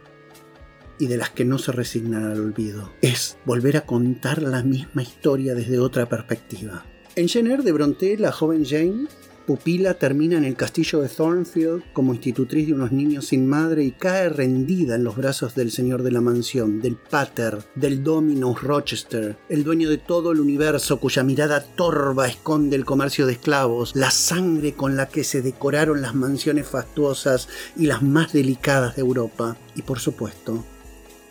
y 0.98 1.06
de 1.06 1.16
las 1.16 1.30
que 1.30 1.44
no 1.44 1.58
se 1.58 1.72
resignan 1.72 2.24
al 2.24 2.40
olvido. 2.40 2.92
Es 3.02 3.38
volver 3.44 3.76
a 3.76 3.86
contar 3.86 4.42
la 4.42 4.62
misma 4.62 5.02
historia 5.02 5.54
desde 5.54 5.78
otra 5.78 6.08
perspectiva. 6.08 6.84
En 7.14 7.28
Jenner 7.28 7.62
de 7.62 7.72
Bronte, 7.72 8.16
la 8.16 8.32
joven 8.32 8.64
Jane, 8.64 9.06
pupila, 9.48 9.94
termina 9.94 10.36
en 10.36 10.44
el 10.44 10.56
castillo 10.56 11.00
de 11.00 11.08
Thornfield 11.08 11.82
como 11.94 12.12
institutriz 12.12 12.66
de 12.66 12.74
unos 12.74 12.92
niños 12.92 13.28
sin 13.28 13.46
madre 13.46 13.82
y 13.82 13.92
cae 13.92 14.28
rendida 14.28 14.96
en 14.96 15.04
los 15.04 15.16
brazos 15.16 15.54
del 15.54 15.70
señor 15.70 16.02
de 16.02 16.10
la 16.10 16.20
mansión, 16.20 16.82
del 16.82 16.96
pater, 16.96 17.64
del 17.74 18.04
Dominus 18.04 18.60
Rochester, 18.62 19.38
el 19.48 19.64
dueño 19.64 19.88
de 19.88 19.96
todo 19.96 20.32
el 20.32 20.40
universo 20.40 21.00
cuya 21.00 21.22
mirada 21.22 21.64
torva 21.64 22.28
esconde 22.28 22.76
el 22.76 22.84
comercio 22.84 23.24
de 23.24 23.32
esclavos, 23.32 23.96
la 23.96 24.10
sangre 24.10 24.74
con 24.74 24.98
la 24.98 25.08
que 25.08 25.24
se 25.24 25.40
decoraron 25.40 26.02
las 26.02 26.14
mansiones 26.14 26.68
fastuosas 26.68 27.48
y 27.74 27.86
las 27.86 28.02
más 28.02 28.34
delicadas 28.34 28.96
de 28.96 29.00
Europa, 29.00 29.56
y 29.74 29.80
por 29.80 29.98
supuesto, 29.98 30.62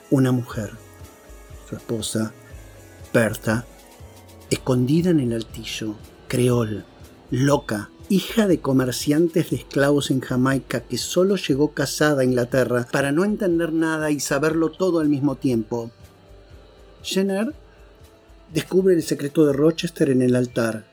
una 0.09 0.31
mujer, 0.31 0.71
su 1.69 1.75
esposa, 1.75 2.33
Berta, 3.13 3.67
escondida 4.49 5.11
en 5.11 5.19
el 5.19 5.33
altillo, 5.33 5.93
creol, 6.27 6.83
loca, 7.29 7.91
hija 8.09 8.47
de 8.47 8.59
comerciantes 8.59 9.49
de 9.49 9.57
esclavos 9.57 10.11
en 10.11 10.21
Jamaica 10.21 10.81
que 10.81 10.97
solo 10.97 11.35
llegó 11.35 11.73
casada 11.73 12.21
a 12.21 12.25
Inglaterra 12.25 12.87
para 12.91 13.11
no 13.11 13.25
entender 13.25 13.73
nada 13.73 14.11
y 14.11 14.19
saberlo 14.19 14.71
todo 14.71 14.99
al 14.99 15.09
mismo 15.09 15.35
tiempo. 15.35 15.91
Jenner 17.03 17.53
descubre 18.53 18.93
el 18.93 19.03
secreto 19.03 19.45
de 19.45 19.53
Rochester 19.53 20.09
en 20.09 20.21
el 20.21 20.35
altar 20.35 20.85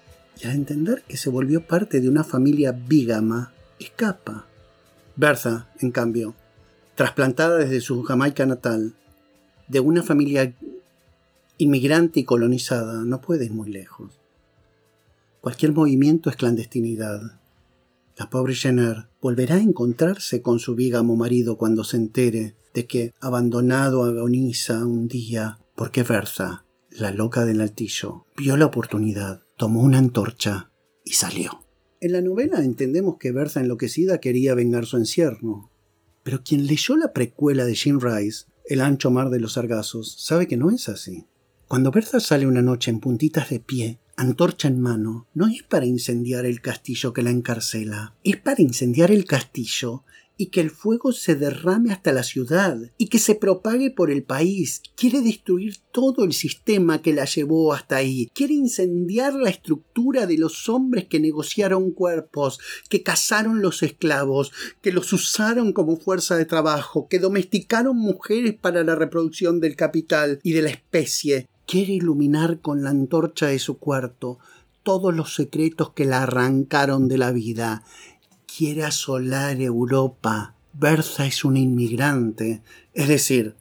y 0.43 0.47
al 0.47 0.55
entender 0.55 1.05
que 1.07 1.17
se 1.17 1.31
volvió 1.31 1.65
parte 1.65 2.01
de 2.01 2.09
una 2.09 2.25
familia 2.25 2.73
bígama, 2.73 3.53
escapa. 3.79 4.47
Bertha, 5.15 5.69
en 5.79 5.93
cambio, 5.93 6.35
trasplantada 6.97 7.59
desde 7.59 7.81
su 7.81 8.03
Jamaica 8.03 8.45
natal, 8.47 8.95
de 9.69 9.79
una 9.79 10.03
familia 10.03 10.53
inmigrante 11.59 12.21
y 12.21 12.25
colonizada, 12.25 13.05
no 13.05 13.21
puede 13.21 13.45
ir 13.45 13.53
muy 13.53 13.71
lejos. 13.71 14.24
Cualquier 15.45 15.75
movimiento 15.75 16.31
es 16.31 16.37
clandestinidad. 16.37 17.21
La 18.17 18.31
pobre 18.31 18.55
Jenner 18.55 19.09
volverá 19.21 19.57
a 19.57 19.61
encontrarse 19.61 20.41
con 20.41 20.59
su 20.59 20.75
vígamo 20.75 21.17
marido 21.17 21.59
cuando 21.59 21.85
se 21.85 21.99
entere 21.99 22.57
de 22.73 22.87
que, 22.87 23.13
abandonado, 23.21 24.05
agoniza 24.05 24.87
un 24.87 25.07
día 25.07 25.59
porque 25.77 26.03
Bertha, 26.03 26.65
la 26.89 27.11
loca 27.11 27.45
del 27.45 27.61
altillo, 27.61 28.25
vio 28.39 28.57
la 28.57 28.65
oportunidad, 28.65 29.43
tomó 29.59 29.83
una 29.83 29.99
antorcha 29.99 30.71
y 31.05 31.13
salió. 31.13 31.63
En 32.01 32.13
la 32.13 32.23
novela 32.23 32.65
entendemos 32.65 33.19
que 33.21 33.31
Bertha 33.31 33.61
enloquecida 33.61 34.21
quería 34.21 34.55
vengar 34.55 34.87
su 34.87 34.97
encierro, 34.97 35.71
pero 36.23 36.43
quien 36.43 36.67
leyó 36.67 36.97
la 36.97 37.13
precuela 37.13 37.67
de 37.67 37.75
Jim 37.75 38.01
Rice 38.01 38.47
el 38.65 38.81
ancho 38.81 39.11
mar 39.11 39.29
de 39.29 39.41
los 39.41 39.53
sargazos, 39.53 40.25
sabe 40.25 40.49
que 40.49 40.57
no 40.57 40.71
es 40.71 40.89
así. 40.89 41.27
Cuando 41.69 41.91
Bertha 41.91 42.19
sale 42.19 42.47
una 42.47 42.63
noche 42.63 42.91
en 42.91 43.01
puntitas 43.01 43.51
de 43.51 43.61
pie, 43.61 44.01
antorcha 44.17 44.69
en 44.69 44.81
mano, 44.81 45.27
no 45.35 45.47
es 45.49 45.63
para 45.63 45.87
incendiar 45.87 46.47
el 46.47 46.61
castillo 46.61 47.13
que 47.13 47.23
la 47.23 47.31
encarcela, 47.31 48.15
es 48.25 48.37
para 48.37 48.63
incendiar 48.63 49.11
el 49.11 49.25
castillo 49.25 50.05
y 50.37 50.47
que 50.47 50.61
el 50.61 50.71
fuego 50.71 51.13
se 51.13 51.37
derrame 51.37 51.93
hasta 51.93 52.13
la 52.13 52.23
ciudad 52.23 52.79
y 52.99 53.09
que 53.09 53.19
se 53.19 53.35
propague 53.35 53.91
por 53.91 54.11
el 54.11 54.25
país. 54.25 54.83
Quiere 54.97 55.21
destruir 55.21 55.77
todo 55.93 56.25
el 56.25 56.33
sistema 56.33 57.03
que 57.03 57.13
la 57.13 57.25
llevó 57.25 57.73
hasta 57.73 57.97
ahí. 57.97 58.31
Quiere 58.35 58.55
incendiar 58.55 59.35
la 59.35 59.51
estructura 59.51 60.27
de 60.27 60.39
los 60.39 60.69
hombres 60.69 61.07
que 61.07 61.21
negociaron 61.21 61.93
cuerpos, 61.93 62.59
que 62.89 63.03
cazaron 63.03 63.63
los 63.63 63.83
esclavos, 63.83 64.53
que 64.83 64.93
los 64.93 65.13
usaron 65.13 65.73
como 65.73 65.97
fuerza 65.97 66.37
de 66.37 66.47
trabajo, 66.47 67.07
que 67.09 67.19
domesticaron 67.19 67.97
mujeres 67.97 68.55
para 68.61 68.83
la 68.83 68.97
reproducción 68.97 69.61
del 69.61 69.77
capital 69.77 70.41
y 70.43 70.53
de 70.53 70.63
la 70.63 70.71
especie. 70.71 71.49
Quiere 71.67 71.93
iluminar 71.93 72.61
con 72.61 72.83
la 72.83 72.91
antorcha 72.91 73.47
de 73.47 73.59
su 73.59 73.79
cuarto 73.79 74.39
todos 74.83 75.15
los 75.15 75.35
secretos 75.35 75.91
que 75.91 76.05
la 76.05 76.23
arrancaron 76.23 77.09
de 77.09 77.19
la 77.19 77.33
vida 77.33 77.83
quiere 78.57 78.85
asolar 78.85 79.61
Europa. 79.61 80.55
Bertha 80.73 81.27
es 81.27 81.45
una 81.45 81.59
inmigrante, 81.59 82.63
es 82.93 83.09
decir, 83.09 83.57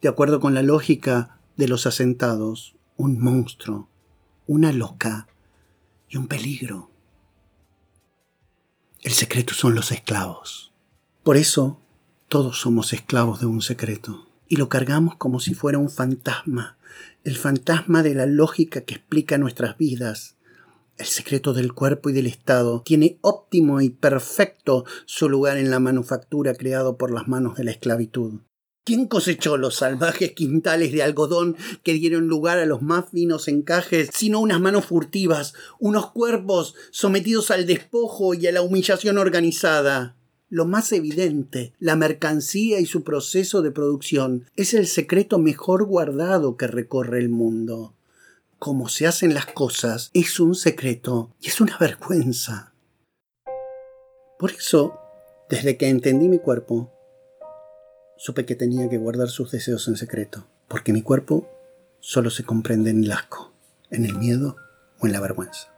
de 0.00 0.08
acuerdo 0.08 0.38
con 0.40 0.54
la 0.54 0.62
lógica 0.62 1.40
de 1.56 1.68
los 1.68 1.86
asentados, 1.86 2.76
un 2.96 3.18
monstruo, 3.18 3.88
una 4.46 4.72
loca 4.72 5.26
y 6.08 6.18
un 6.18 6.28
peligro. 6.28 6.90
El 9.02 9.12
secreto 9.12 9.54
son 9.54 9.74
los 9.74 9.90
esclavos. 9.90 10.72
Por 11.22 11.36
eso, 11.36 11.80
todos 12.28 12.60
somos 12.60 12.92
esclavos 12.92 13.40
de 13.40 13.46
un 13.46 13.62
secreto 13.62 14.26
y 14.48 14.56
lo 14.56 14.68
cargamos 14.68 15.16
como 15.16 15.40
si 15.40 15.54
fuera 15.54 15.78
un 15.78 15.90
fantasma, 15.90 16.78
el 17.24 17.36
fantasma 17.36 18.02
de 18.02 18.14
la 18.14 18.26
lógica 18.26 18.82
que 18.82 18.94
explica 18.94 19.38
nuestras 19.38 19.76
vidas, 19.76 20.36
el 20.98 21.06
secreto 21.06 21.52
del 21.52 21.74
cuerpo 21.74 22.08
y 22.08 22.14
del 22.14 22.26
Estado 22.26 22.82
tiene 22.84 23.18
óptimo 23.20 23.80
y 23.80 23.90
perfecto 23.90 24.84
su 25.04 25.28
lugar 25.28 25.58
en 25.58 25.70
la 25.70 25.78
manufactura 25.78 26.54
creado 26.54 26.96
por 26.96 27.12
las 27.12 27.28
manos 27.28 27.56
de 27.56 27.64
la 27.64 27.72
esclavitud. 27.72 28.40
¿Quién 28.84 29.06
cosechó 29.06 29.56
los 29.56 29.74
salvajes 29.74 30.32
quintales 30.32 30.92
de 30.92 31.02
algodón 31.02 31.56
que 31.82 31.92
dieron 31.92 32.28
lugar 32.28 32.58
a 32.58 32.66
los 32.66 32.82
más 32.82 33.10
finos 33.10 33.48
encajes, 33.48 34.10
sino 34.12 34.38
unas 34.40 34.60
manos 34.60 34.86
furtivas, 34.86 35.54
unos 35.80 36.12
cuerpos 36.12 36.76
sometidos 36.92 37.50
al 37.50 37.66
despojo 37.66 38.32
y 38.32 38.46
a 38.46 38.52
la 38.52 38.62
humillación 38.62 39.18
organizada? 39.18 40.15
Lo 40.48 40.64
más 40.64 40.92
evidente, 40.92 41.74
la 41.78 41.96
mercancía 41.96 42.78
y 42.80 42.86
su 42.86 43.02
proceso 43.02 43.62
de 43.62 43.72
producción 43.72 44.44
es 44.56 44.74
el 44.74 44.86
secreto 44.86 45.38
mejor 45.38 45.84
guardado 45.84 46.56
que 46.56 46.66
recorre 46.66 47.18
el 47.18 47.28
mundo 47.28 47.96
cómo 48.58 48.88
se 48.88 49.06
hacen 49.06 49.34
las 49.34 49.46
cosas 49.46 50.10
es 50.14 50.40
un 50.40 50.54
secreto 50.54 51.34
y 51.40 51.48
es 51.48 51.60
una 51.60 51.76
vergüenza. 51.78 52.72
Por 54.38 54.50
eso, 54.50 54.98
desde 55.48 55.76
que 55.76 55.88
entendí 55.88 56.28
mi 56.28 56.38
cuerpo, 56.38 56.92
supe 58.16 58.44
que 58.44 58.54
tenía 58.54 58.88
que 58.88 58.98
guardar 58.98 59.28
sus 59.28 59.50
deseos 59.50 59.88
en 59.88 59.96
secreto, 59.96 60.46
porque 60.68 60.92
mi 60.92 61.02
cuerpo 61.02 61.48
solo 62.00 62.30
se 62.30 62.44
comprende 62.44 62.90
en 62.90 63.04
el 63.04 63.12
asco, 63.12 63.52
en 63.90 64.04
el 64.04 64.16
miedo 64.16 64.56
o 65.00 65.06
en 65.06 65.12
la 65.12 65.20
vergüenza. 65.20 65.75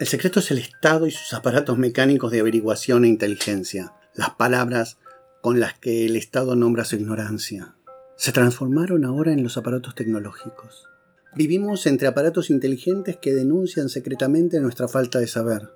El 0.00 0.08
secreto 0.08 0.40
es 0.40 0.50
el 0.50 0.58
Estado 0.58 1.06
y 1.06 1.12
sus 1.12 1.34
aparatos 1.34 1.78
mecánicos 1.78 2.32
de 2.32 2.40
averiguación 2.40 3.04
e 3.04 3.08
inteligencia, 3.08 3.94
las 4.14 4.30
palabras 4.30 4.98
con 5.40 5.60
las 5.60 5.78
que 5.78 6.04
el 6.06 6.16
Estado 6.16 6.56
nombra 6.56 6.84
su 6.84 6.96
ignorancia. 6.96 7.76
Se 8.16 8.32
transformaron 8.32 9.04
ahora 9.04 9.32
en 9.32 9.44
los 9.44 9.56
aparatos 9.56 9.94
tecnológicos. 9.94 10.88
Vivimos 11.36 11.86
entre 11.86 12.08
aparatos 12.08 12.50
inteligentes 12.50 13.18
que 13.18 13.34
denuncian 13.34 13.88
secretamente 13.88 14.58
nuestra 14.58 14.88
falta 14.88 15.20
de 15.20 15.28
saber. 15.28 15.70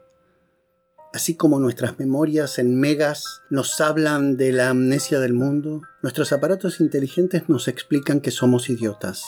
Así 1.15 1.37
como 1.37 1.61
nuestras 1.61 2.01
memorias 2.01 2.59
en 2.59 2.79
megas 2.79 3.43
nos 3.51 3.81
hablan 3.81 4.37
de 4.37 4.51
la 4.51 4.71
amnesia 4.71 5.21
del 5.21 5.33
mundo, 5.33 5.83
nuestros 6.03 6.33
aparatos 6.33 6.81
inteligentes 6.81 7.49
nos 7.49 7.69
explican 7.69 8.21
que 8.21 8.33
somos 8.33 8.69
idiotas. 8.69 9.23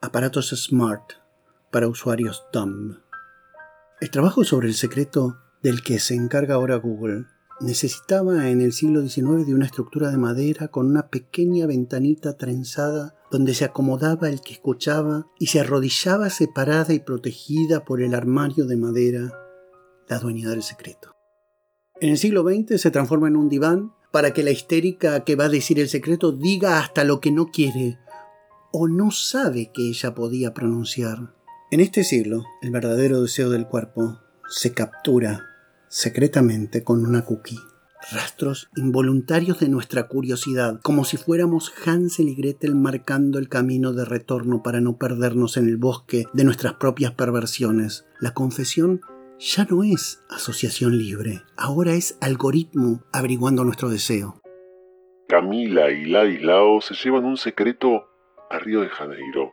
Aparatos 0.00 0.50
smart 0.50 1.12
para 1.70 1.86
usuarios 1.86 2.44
dumb. 2.52 2.96
El 4.02 4.10
trabajo 4.10 4.42
sobre 4.42 4.66
el 4.66 4.74
secreto 4.74 5.38
del 5.62 5.84
que 5.84 6.00
se 6.00 6.16
encarga 6.16 6.56
ahora 6.56 6.74
Google 6.74 7.26
necesitaba 7.60 8.50
en 8.50 8.60
el 8.60 8.72
siglo 8.72 9.00
XIX 9.00 9.46
de 9.46 9.54
una 9.54 9.66
estructura 9.66 10.10
de 10.10 10.16
madera 10.16 10.66
con 10.66 10.88
una 10.88 11.06
pequeña 11.06 11.68
ventanita 11.68 12.36
trenzada 12.36 13.14
donde 13.30 13.54
se 13.54 13.64
acomodaba 13.64 14.28
el 14.28 14.40
que 14.40 14.54
escuchaba 14.54 15.28
y 15.38 15.46
se 15.46 15.60
arrodillaba 15.60 16.30
separada 16.30 16.92
y 16.92 16.98
protegida 16.98 17.84
por 17.84 18.02
el 18.02 18.16
armario 18.16 18.66
de 18.66 18.76
madera 18.76 19.38
la 20.08 20.18
dueña 20.18 20.50
del 20.50 20.64
secreto. 20.64 21.12
En 22.00 22.10
el 22.10 22.18
siglo 22.18 22.42
XX 22.42 22.80
se 22.80 22.90
transforma 22.90 23.28
en 23.28 23.36
un 23.36 23.48
diván 23.48 23.92
para 24.10 24.32
que 24.32 24.42
la 24.42 24.50
histérica 24.50 25.22
que 25.22 25.36
va 25.36 25.44
a 25.44 25.48
decir 25.48 25.78
el 25.78 25.88
secreto 25.88 26.32
diga 26.32 26.80
hasta 26.80 27.04
lo 27.04 27.20
que 27.20 27.30
no 27.30 27.52
quiere 27.52 28.00
o 28.72 28.88
no 28.88 29.12
sabe 29.12 29.70
que 29.72 29.90
ella 29.90 30.12
podía 30.12 30.52
pronunciar. 30.52 31.40
En 31.72 31.80
este 31.80 32.04
siglo, 32.04 32.44
el 32.60 32.70
verdadero 32.70 33.22
deseo 33.22 33.48
del 33.48 33.66
cuerpo 33.66 34.20
se 34.46 34.74
captura 34.74 35.46
secretamente 35.88 36.84
con 36.84 37.06
una 37.06 37.24
cookie. 37.24 37.56
Rastros 38.12 38.68
involuntarios 38.76 39.58
de 39.58 39.70
nuestra 39.70 40.06
curiosidad, 40.06 40.80
como 40.82 41.06
si 41.06 41.16
fuéramos 41.16 41.72
Hansel 41.86 42.28
y 42.28 42.34
Gretel 42.34 42.74
marcando 42.74 43.38
el 43.38 43.48
camino 43.48 43.94
de 43.94 44.04
retorno 44.04 44.62
para 44.62 44.82
no 44.82 44.98
perdernos 44.98 45.56
en 45.56 45.66
el 45.66 45.78
bosque 45.78 46.26
de 46.34 46.44
nuestras 46.44 46.74
propias 46.74 47.12
perversiones. 47.12 48.06
La 48.20 48.34
confesión 48.34 49.00
ya 49.38 49.64
no 49.64 49.82
es 49.82 50.22
asociación 50.28 50.98
libre, 50.98 51.40
ahora 51.56 51.94
es 51.94 52.18
algoritmo 52.20 53.02
averiguando 53.14 53.64
nuestro 53.64 53.88
deseo. 53.88 54.42
Camila 55.26 55.90
y 55.90 56.04
Ladislao 56.04 56.82
se 56.82 56.92
llevan 56.92 57.24
un 57.24 57.38
secreto 57.38 58.10
a 58.50 58.58
Río 58.58 58.82
de 58.82 58.90
Janeiro. 58.90 59.52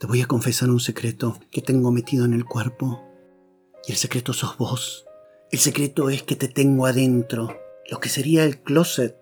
Te 0.00 0.06
voy 0.06 0.22
a 0.22 0.26
confesar 0.26 0.70
un 0.70 0.80
secreto 0.80 1.38
que 1.50 1.60
tengo 1.60 1.92
metido 1.92 2.24
en 2.24 2.32
el 2.32 2.46
cuerpo. 2.46 3.04
Y 3.86 3.92
el 3.92 3.98
secreto 3.98 4.32
sos 4.32 4.56
vos. 4.56 5.04
El 5.52 5.58
secreto 5.58 6.08
es 6.08 6.22
que 6.22 6.36
te 6.36 6.48
tengo 6.48 6.86
adentro. 6.86 7.54
Lo 7.90 8.00
que 8.00 8.08
sería 8.08 8.44
el 8.44 8.62
closet 8.62 9.14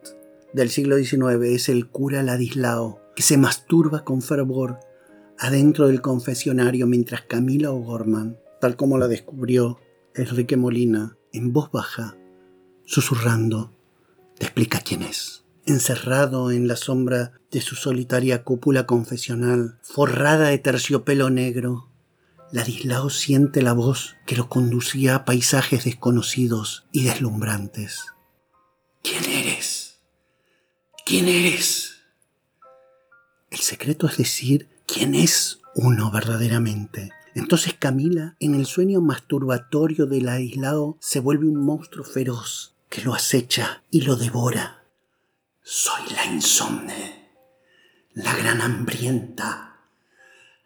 del 0.52 0.70
siglo 0.70 0.96
XIX 0.96 1.44
es 1.46 1.68
el 1.68 1.88
cura 1.88 2.22
Ladislao, 2.22 3.00
que 3.16 3.24
se 3.24 3.36
masturba 3.36 4.04
con 4.04 4.22
fervor 4.22 4.78
adentro 5.36 5.88
del 5.88 6.00
confesionario 6.00 6.86
mientras 6.86 7.22
Camila 7.22 7.72
O'Gorman, 7.72 8.38
tal 8.60 8.76
como 8.76 8.98
la 8.98 9.08
descubrió 9.08 9.80
Enrique 10.14 10.56
Molina, 10.56 11.16
en 11.32 11.52
voz 11.52 11.72
baja, 11.72 12.16
susurrando, 12.84 13.72
te 14.38 14.44
explica 14.44 14.78
quién 14.78 15.02
es 15.02 15.47
encerrado 15.68 16.50
en 16.50 16.66
la 16.66 16.76
sombra 16.76 17.32
de 17.50 17.60
su 17.60 17.76
solitaria 17.76 18.42
cúpula 18.42 18.86
confesional, 18.86 19.78
forrada 19.82 20.48
de 20.48 20.58
terciopelo 20.58 21.30
negro, 21.30 21.88
Ladislao 22.50 23.10
siente 23.10 23.60
la 23.60 23.74
voz 23.74 24.16
que 24.26 24.34
lo 24.34 24.48
conducía 24.48 25.14
a 25.14 25.24
paisajes 25.26 25.84
desconocidos 25.84 26.86
y 26.92 27.04
deslumbrantes. 27.04 28.06
¿Quién 29.02 29.24
eres? 29.24 29.98
¿Quién 31.04 31.28
eres? 31.28 31.96
El 33.50 33.58
secreto 33.58 34.06
es 34.06 34.16
decir 34.16 34.68
quién 34.86 35.14
es 35.14 35.60
uno 35.74 36.10
verdaderamente. 36.10 37.10
Entonces 37.34 37.74
Camila, 37.78 38.36
en 38.40 38.54
el 38.54 38.64
sueño 38.64 39.02
masturbatorio 39.02 40.06
de 40.06 40.22
Ladislao, 40.22 40.96
se 41.00 41.20
vuelve 41.20 41.46
un 41.46 41.62
monstruo 41.62 42.04
feroz 42.04 42.74
que 42.88 43.02
lo 43.02 43.14
acecha 43.14 43.82
y 43.90 44.00
lo 44.00 44.16
devora 44.16 44.78
soy 45.70 46.14
la 46.14 46.24
insomne, 46.24 47.28
la 48.14 48.34
gran 48.34 48.62
hambrienta, 48.62 49.76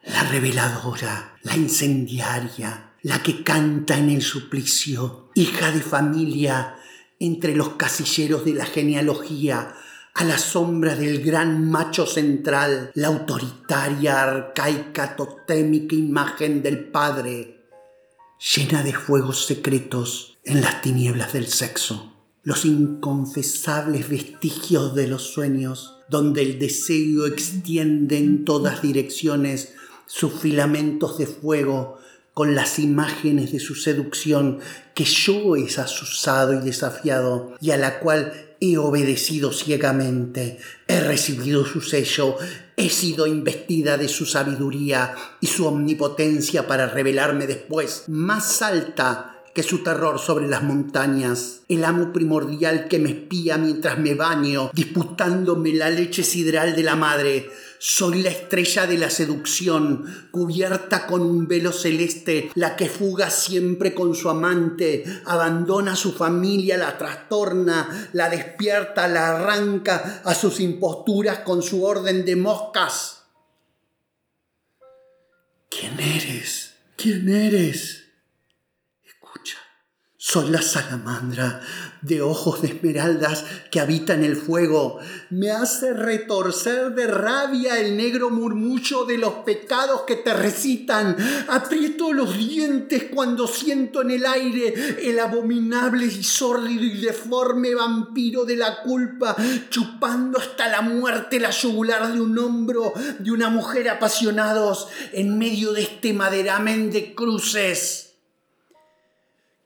la 0.05 0.23
reveladora, 0.23 1.39
la 1.43 1.57
incendiaria, 1.57 2.93
la 3.03 3.21
que 3.21 3.43
canta 3.43 3.99
en 3.99 4.11
el 4.11 4.23
suplicio, 4.23 5.31
hija 5.35 5.73
de 5.73 5.81
familia 5.81 6.77
entre 7.19 7.57
los 7.57 7.71
casilleros 7.71 8.45
de 8.45 8.55
la 8.55 8.65
genealogía, 8.65 9.75
a 10.15 10.23
la 10.23 10.39
sombra 10.39 10.95
del 10.95 11.21
gran 11.21 11.69
macho 11.69 12.07
central, 12.07 12.93
la 12.95 13.09
autoritaria, 13.09 14.23
arcaica, 14.23 15.17
totémica 15.17 15.97
imagen 15.97 16.63
del 16.63 16.79
padre, 16.79 17.67
llena 18.55 18.85
de 18.85 18.93
fuegos 18.93 19.47
secretos 19.47 20.39
en 20.45 20.61
las 20.61 20.81
tinieblas 20.81 21.33
del 21.33 21.49
sexo 21.49 22.12
los 22.43 22.65
inconfesables 22.65 24.09
vestigios 24.09 24.95
de 24.95 25.07
los 25.07 25.23
sueños, 25.23 25.99
donde 26.09 26.43
el 26.43 26.59
deseo 26.59 27.27
extiende 27.27 28.19
en 28.19 28.45
todas 28.45 28.83
direcciones 28.83 29.75
sus 30.07 30.33
filamentos 30.41 31.19
de 31.19 31.27
fuego 31.27 31.99
con 32.35 32.55
las 32.55 32.79
imágenes 32.79 33.53
de 33.53 33.61
su 33.61 33.75
seducción 33.75 34.59
que 34.95 35.05
yo 35.05 35.57
he 35.57 35.67
asusado 35.79 36.55
y 36.55 36.65
desafiado 36.65 37.55
y 37.61 37.71
a 37.71 37.77
la 37.77 38.01
cual 38.01 38.57
he 38.61 38.79
obedecido 38.79 39.53
ciegamente, 39.53 40.59
he 40.87 41.01
recibido 41.01 41.67
su 41.67 41.81
sello, 41.81 42.37
he 42.77 42.91
sido 42.91 43.27
investida 43.27 43.99
de 43.99 44.09
su 44.09 44.25
sabiduría 44.25 45.15
y 45.41 45.49
su 45.49 45.67
omnipotencia 45.67 46.67
para 46.67 46.87
revelarme 46.87 47.47
después 47.47 48.05
más 48.09 48.63
alta 48.63 49.32
que 49.55 49.63
su 49.63 49.83
terror 49.83 50.19
sobre 50.19 50.49
las 50.49 50.63
montañas, 50.63 51.61
el 51.69 51.85
amo 51.85 52.13
primordial 52.13 52.89
que 52.89 52.99
me 52.99 53.11
espía 53.11 53.59
mientras 53.59 53.99
me 53.99 54.15
baño, 54.15 54.71
disputándome 54.73 55.73
la 55.75 55.91
leche 55.91 56.23
sideral 56.23 56.75
de 56.75 56.83
la 56.83 56.97
madre. 56.97 57.51
Soy 57.79 58.23
la 58.23 58.31
estrella 58.31 58.87
de 58.87 58.97
la 58.97 59.11
seducción, 59.11 60.29
cubierta 60.31 61.07
con 61.07 61.21
un 61.23 61.49
velo 61.49 61.73
celeste, 61.73 62.51
la 62.55 62.77
que 62.77 62.89
fuga 62.89 63.29
siempre 63.29 63.93
con 63.93 64.15
su 64.15 64.31
amante, 64.31 65.05
abandona 65.27 65.93
a 65.93 65.97
su 65.97 66.13
familia, 66.13 66.79
la 66.79 66.97
trastorna, 66.97 68.11
la 68.13 68.31
despierta, 68.31 69.09
la 69.09 69.37
arranca 69.37 70.23
a 70.25 70.35
sus 70.35 70.61
imposturas 70.61 71.41
con 71.41 71.63
su 71.63 71.85
orden 71.85 72.25
de 72.25 72.37
moscas. 72.37 73.25
¿Quién 75.69 75.99
eres? 75.99 76.75
¿Quién 76.97 77.29
eres? 77.29 78.02
Soy 80.25 80.51
la 80.51 80.63
salamandra 80.63 81.61
de 82.01 82.23
ojos 82.23 82.63
de 82.63 82.69
esmeraldas 82.69 83.45
que 83.73 83.81
habita 83.81 84.15
en 84.15 84.23
el 84.23 84.37
fuego. 84.37 85.01
Me 85.31 85.51
hace 85.51 85.93
retorcer 85.93 86.95
de 86.95 87.09
rabia 87.09 87.81
el 87.81 87.97
negro 87.97 88.31
murmullo 88.31 89.05
de 89.05 89.19
los 89.19 89.33
pecados 89.45 90.03
que 90.03 90.15
te 90.15 90.33
recitan. 90.33 91.17
Aprieto 91.49 92.13
los 92.13 92.39
dientes 92.39 93.07
cuando 93.13 93.49
siento 93.49 94.03
en 94.03 94.13
el 94.13 94.25
aire 94.25 95.01
el 95.03 95.19
abominable 95.19 96.07
y 96.07 96.23
sórdido 96.23 96.85
y 96.85 97.01
deforme 97.01 97.75
vampiro 97.75 98.45
de 98.45 98.55
la 98.55 98.81
culpa, 98.81 99.35
chupando 99.71 100.39
hasta 100.39 100.69
la 100.69 100.83
muerte 100.83 101.41
la 101.41 101.51
yugular 101.51 102.13
de 102.13 102.21
un 102.21 102.39
hombro 102.39 102.93
de 103.19 103.33
una 103.33 103.51
mujer 103.51 103.89
apasionados 103.89 104.87
en 105.13 105.37
medio 105.37 105.73
de 105.73 105.83
este 105.83 106.13
maderamen 106.13 106.93
de 106.93 107.13
cruces. 107.13 108.12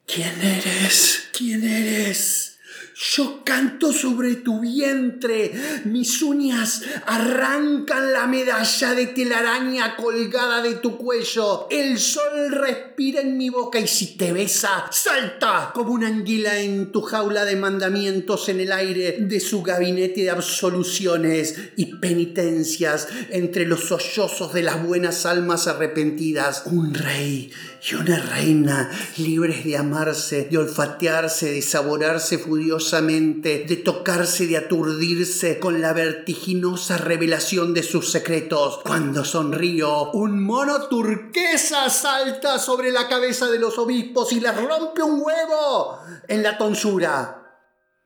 ¿Quién 0.07 0.41
eres? 0.41 1.25
¿Quién 1.33 1.65
eres? 1.65 2.57
Yo 2.99 3.43
canto 3.45 3.93
sobre 3.93 4.37
tu 4.37 4.61
vientre, 4.61 5.53
mis 5.85 6.23
uñas 6.23 6.83
arrancan 7.05 8.11
la 8.11 8.27
medalla 8.27 8.95
de 8.95 9.09
telaraña 9.09 9.97
colgada 9.97 10.63
de 10.63 10.77
tu 10.77 10.97
cuello. 10.97 11.67
El 11.71 11.99
sol 11.99 12.51
respira 12.53 13.21
en 13.21 13.37
mi 13.37 13.51
boca 13.51 13.79
y 13.79 13.87
si 13.87 14.17
te 14.17 14.33
besa, 14.33 14.87
salta 14.91 15.73
como 15.75 15.93
una 15.93 16.07
anguila 16.07 16.59
en 16.59 16.91
tu 16.91 17.03
jaula 17.03 17.45
de 17.45 17.57
mandamientos 17.57 18.49
en 18.49 18.61
el 18.61 18.73
aire 18.73 19.19
de 19.21 19.41
su 19.41 19.63
gabinete 19.63 20.23
de 20.23 20.31
absoluciones 20.31 21.57
y 21.77 21.97
penitencias 21.97 23.09
entre 23.29 23.67
los 23.67 23.89
sollozos 23.89 24.55
de 24.55 24.63
las 24.63 24.83
buenas 24.83 25.27
almas 25.27 25.67
arrepentidas. 25.67 26.63
Un 26.65 26.95
rey 26.95 27.53
y 27.89 27.95
una 27.95 28.19
reina 28.19 28.91
libres 29.17 29.65
de 29.65 29.77
amarse, 29.77 30.45
de 30.45 30.59
olfatearse, 30.59 31.53
de 31.53 31.63
saborarse 31.63 32.39
furiosamente, 32.39 33.65
de 33.69 33.77
tocarse, 33.77 34.49
de 34.49 34.57
aturdirse 34.57 35.61
con 35.61 35.81
la 35.81 35.93
vertiginosa 35.93 36.99
revelación 36.99 37.75
de 37.75 37.85
sus 37.85 38.11
secretos. 38.11 38.81
Cuando 38.83 39.25
sonrío, 39.25 40.11
un 40.13 40.43
mono 40.43 40.89
turquesa 40.89 41.89
salta 41.89 42.59
sobre 42.59 42.91
la 42.91 43.07
cabeza 43.07 43.47
de 43.47 43.61
los 43.61 43.79
obispos 43.79 44.33
y 44.33 44.41
les 44.41 44.57
rompe 44.57 45.03
un 45.03 45.23
huevo 45.23 46.01
en 46.27 46.43
la 46.43 46.59
tonsura. 46.59 47.43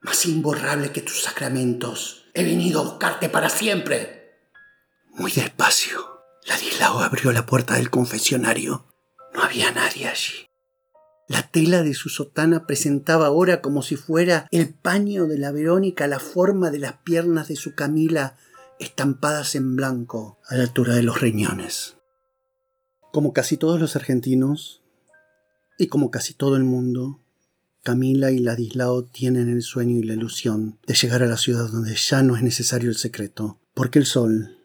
Más 0.01 0.25
imborrable 0.27 0.91
que 0.91 1.01
tus 1.01 1.23
sacramentos, 1.23 2.25
he 2.35 2.43
venido 2.43 2.81
a 2.81 2.83
buscarte 2.83 3.29
para 3.29 3.49
siempre. 3.49 4.45
Muy 5.09 5.31
despacio, 5.31 6.23
Ladislao 6.45 6.99
abrió 6.99 7.31
la 7.31 7.45
puerta 7.47 7.75
del 7.75 7.89
confesionario 7.89 8.90
no 9.41 9.47
había 9.47 9.71
nadie 9.71 10.07
allí. 10.07 10.47
La 11.27 11.43
tela 11.43 11.81
de 11.83 11.93
su 11.93 12.09
sotana 12.09 12.67
presentaba 12.67 13.27
ahora 13.27 13.61
como 13.61 13.81
si 13.81 13.95
fuera 13.95 14.47
el 14.51 14.73
paño 14.73 15.27
de 15.27 15.37
la 15.37 15.51
Verónica 15.51 16.07
la 16.07 16.19
forma 16.19 16.71
de 16.71 16.79
las 16.79 16.97
piernas 16.97 17.47
de 17.47 17.55
su 17.55 17.73
Camila 17.73 18.35
estampadas 18.79 19.55
en 19.55 19.75
blanco 19.75 20.39
a 20.47 20.55
la 20.55 20.63
altura 20.63 20.95
de 20.95 21.03
los 21.03 21.21
riñones. 21.21 21.95
Como 23.11 23.33
casi 23.33 23.57
todos 23.57 23.79
los 23.79 23.95
argentinos, 23.95 24.81
y 25.77 25.87
como 25.87 26.11
casi 26.11 26.33
todo 26.33 26.55
el 26.55 26.63
mundo, 26.63 27.21
Camila 27.83 28.31
y 28.31 28.39
Ladislao 28.39 29.05
tienen 29.05 29.49
el 29.49 29.63
sueño 29.63 29.97
y 29.97 30.03
la 30.03 30.13
ilusión 30.13 30.77
de 30.85 30.93
llegar 30.93 31.23
a 31.23 31.27
la 31.27 31.37
ciudad 31.37 31.69
donde 31.69 31.95
ya 31.95 32.21
no 32.21 32.35
es 32.35 32.43
necesario 32.43 32.89
el 32.89 32.97
secreto, 32.97 33.59
porque 33.73 33.99
el 33.99 34.05
sol, 34.05 34.57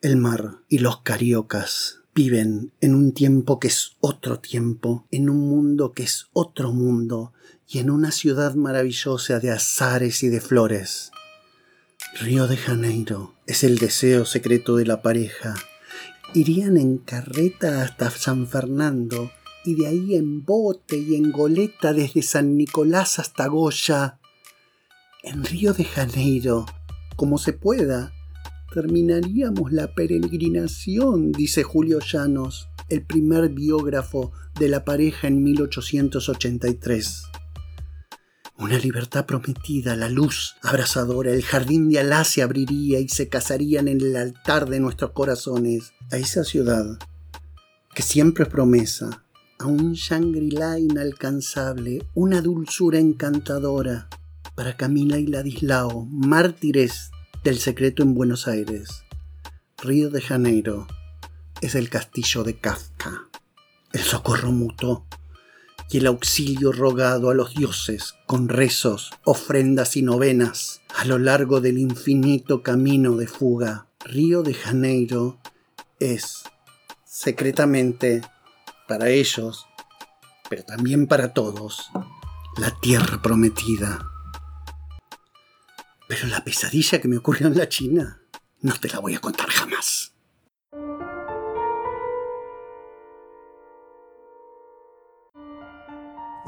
el 0.00 0.16
mar 0.16 0.58
y 0.68 0.78
los 0.78 1.02
cariocas 1.02 2.00
viven 2.16 2.72
en 2.80 2.94
un 2.94 3.12
tiempo 3.12 3.60
que 3.60 3.68
es 3.68 3.98
otro 4.00 4.40
tiempo, 4.40 5.06
en 5.10 5.28
un 5.28 5.50
mundo 5.50 5.92
que 5.92 6.04
es 6.04 6.28
otro 6.32 6.72
mundo 6.72 7.34
y 7.68 7.78
en 7.78 7.90
una 7.90 8.10
ciudad 8.10 8.54
maravillosa 8.54 9.38
de 9.38 9.50
azares 9.50 10.22
y 10.22 10.30
de 10.30 10.40
flores. 10.40 11.10
Río 12.18 12.46
de 12.46 12.56
Janeiro 12.56 13.34
es 13.46 13.64
el 13.64 13.76
deseo 13.76 14.24
secreto 14.24 14.76
de 14.76 14.86
la 14.86 15.02
pareja. 15.02 15.56
Irían 16.32 16.78
en 16.78 16.96
carreta 16.96 17.82
hasta 17.82 18.10
San 18.10 18.46
Fernando 18.46 19.30
y 19.66 19.74
de 19.74 19.86
ahí 19.86 20.14
en 20.14 20.42
bote 20.42 20.96
y 20.96 21.16
en 21.16 21.30
goleta 21.30 21.92
desde 21.92 22.22
San 22.22 22.56
Nicolás 22.56 23.18
hasta 23.18 23.46
Goya. 23.46 24.18
En 25.22 25.44
Río 25.44 25.74
de 25.74 25.84
Janeiro, 25.84 26.64
como 27.16 27.36
se 27.36 27.52
pueda, 27.52 28.14
terminaríamos 28.76 29.72
la 29.72 29.94
peregrinación, 29.94 31.32
dice 31.32 31.62
Julio 31.62 31.98
Llanos, 31.98 32.68
el 32.90 33.06
primer 33.06 33.48
biógrafo 33.48 34.32
de 34.60 34.68
la 34.68 34.84
pareja 34.84 35.28
en 35.28 35.42
1883. 35.42 37.22
Una 38.58 38.78
libertad 38.78 39.24
prometida, 39.24 39.96
la 39.96 40.10
luz 40.10 40.56
abrasadora, 40.62 41.30
el 41.30 41.42
jardín 41.42 41.88
de 41.88 42.00
Alá 42.00 42.22
se 42.24 42.42
abriría 42.42 43.00
y 43.00 43.08
se 43.08 43.30
casarían 43.30 43.88
en 43.88 44.02
el 44.02 44.14
altar 44.14 44.68
de 44.68 44.78
nuestros 44.78 45.12
corazones, 45.12 45.94
a 46.12 46.18
esa 46.18 46.44
ciudad 46.44 46.98
que 47.94 48.02
siempre 48.02 48.44
es 48.44 48.50
promesa, 48.50 49.24
a 49.58 49.64
un 49.64 49.94
Shangri-La 49.94 50.78
inalcanzable, 50.78 52.06
una 52.12 52.42
dulzura 52.42 52.98
encantadora 52.98 54.10
para 54.54 54.76
Camila 54.76 55.16
y 55.16 55.28
Ladislao, 55.28 56.04
mártires 56.10 57.10
del 57.46 57.60
secreto 57.60 58.02
en 58.02 58.14
Buenos 58.14 58.48
Aires. 58.48 59.04
Río 59.78 60.10
de 60.10 60.20
Janeiro 60.20 60.88
es 61.60 61.76
el 61.76 61.88
castillo 61.88 62.42
de 62.42 62.58
Kafka, 62.58 63.28
el 63.92 64.00
socorro 64.00 64.50
mutuo 64.50 65.06
y 65.88 65.98
el 65.98 66.08
auxilio 66.08 66.72
rogado 66.72 67.30
a 67.30 67.34
los 67.34 67.54
dioses 67.54 68.16
con 68.26 68.48
rezos, 68.48 69.12
ofrendas 69.22 69.96
y 69.96 70.02
novenas 70.02 70.80
a 70.92 71.04
lo 71.04 71.20
largo 71.20 71.60
del 71.60 71.78
infinito 71.78 72.64
camino 72.64 73.14
de 73.14 73.28
fuga. 73.28 73.86
Río 74.00 74.42
de 74.42 74.52
Janeiro 74.52 75.38
es 76.00 76.42
secretamente 77.04 78.22
para 78.88 79.10
ellos, 79.10 79.68
pero 80.50 80.64
también 80.64 81.06
para 81.06 81.32
todos, 81.32 81.92
la 82.58 82.72
tierra 82.80 83.22
prometida. 83.22 84.15
Pero 86.08 86.28
la 86.28 86.44
pesadilla 86.44 87.00
que 87.00 87.08
me 87.08 87.16
ocurrió 87.16 87.48
en 87.48 87.58
la 87.58 87.68
China 87.68 88.20
no 88.60 88.74
te 88.80 88.88
la 88.88 89.00
voy 89.00 89.14
a 89.14 89.20
contar 89.20 89.48
jamás. 89.48 90.12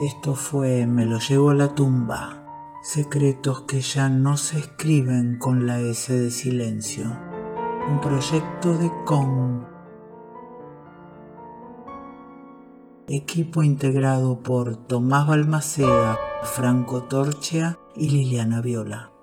Esto 0.01 0.37
fue 0.37 0.87
Me 0.87 1.07
lo 1.07 1.19
llevo 1.19 1.51
a 1.51 1.55
la 1.55 1.75
tumba. 1.75 2.45
Secretos 2.83 3.63
que 3.63 3.81
ya 3.81 4.09
no 4.09 4.37
se 4.37 4.61
escriben 4.61 5.39
con 5.39 5.67
la 5.67 5.81
S 5.81 6.17
de 6.17 6.31
silencio. 6.31 7.05
Un 7.91 8.01
proyecto 8.01 8.79
de 8.79 8.93
Con. 9.05 9.67
Equipo 13.09 13.65
integrado 13.65 14.41
por 14.41 14.77
Tomás 14.87 15.27
Balmaceda, 15.27 16.17
Franco 16.45 17.05
Torchia 17.05 17.79
y 17.97 18.11
Liliana 18.11 18.61
Viola. 18.61 19.18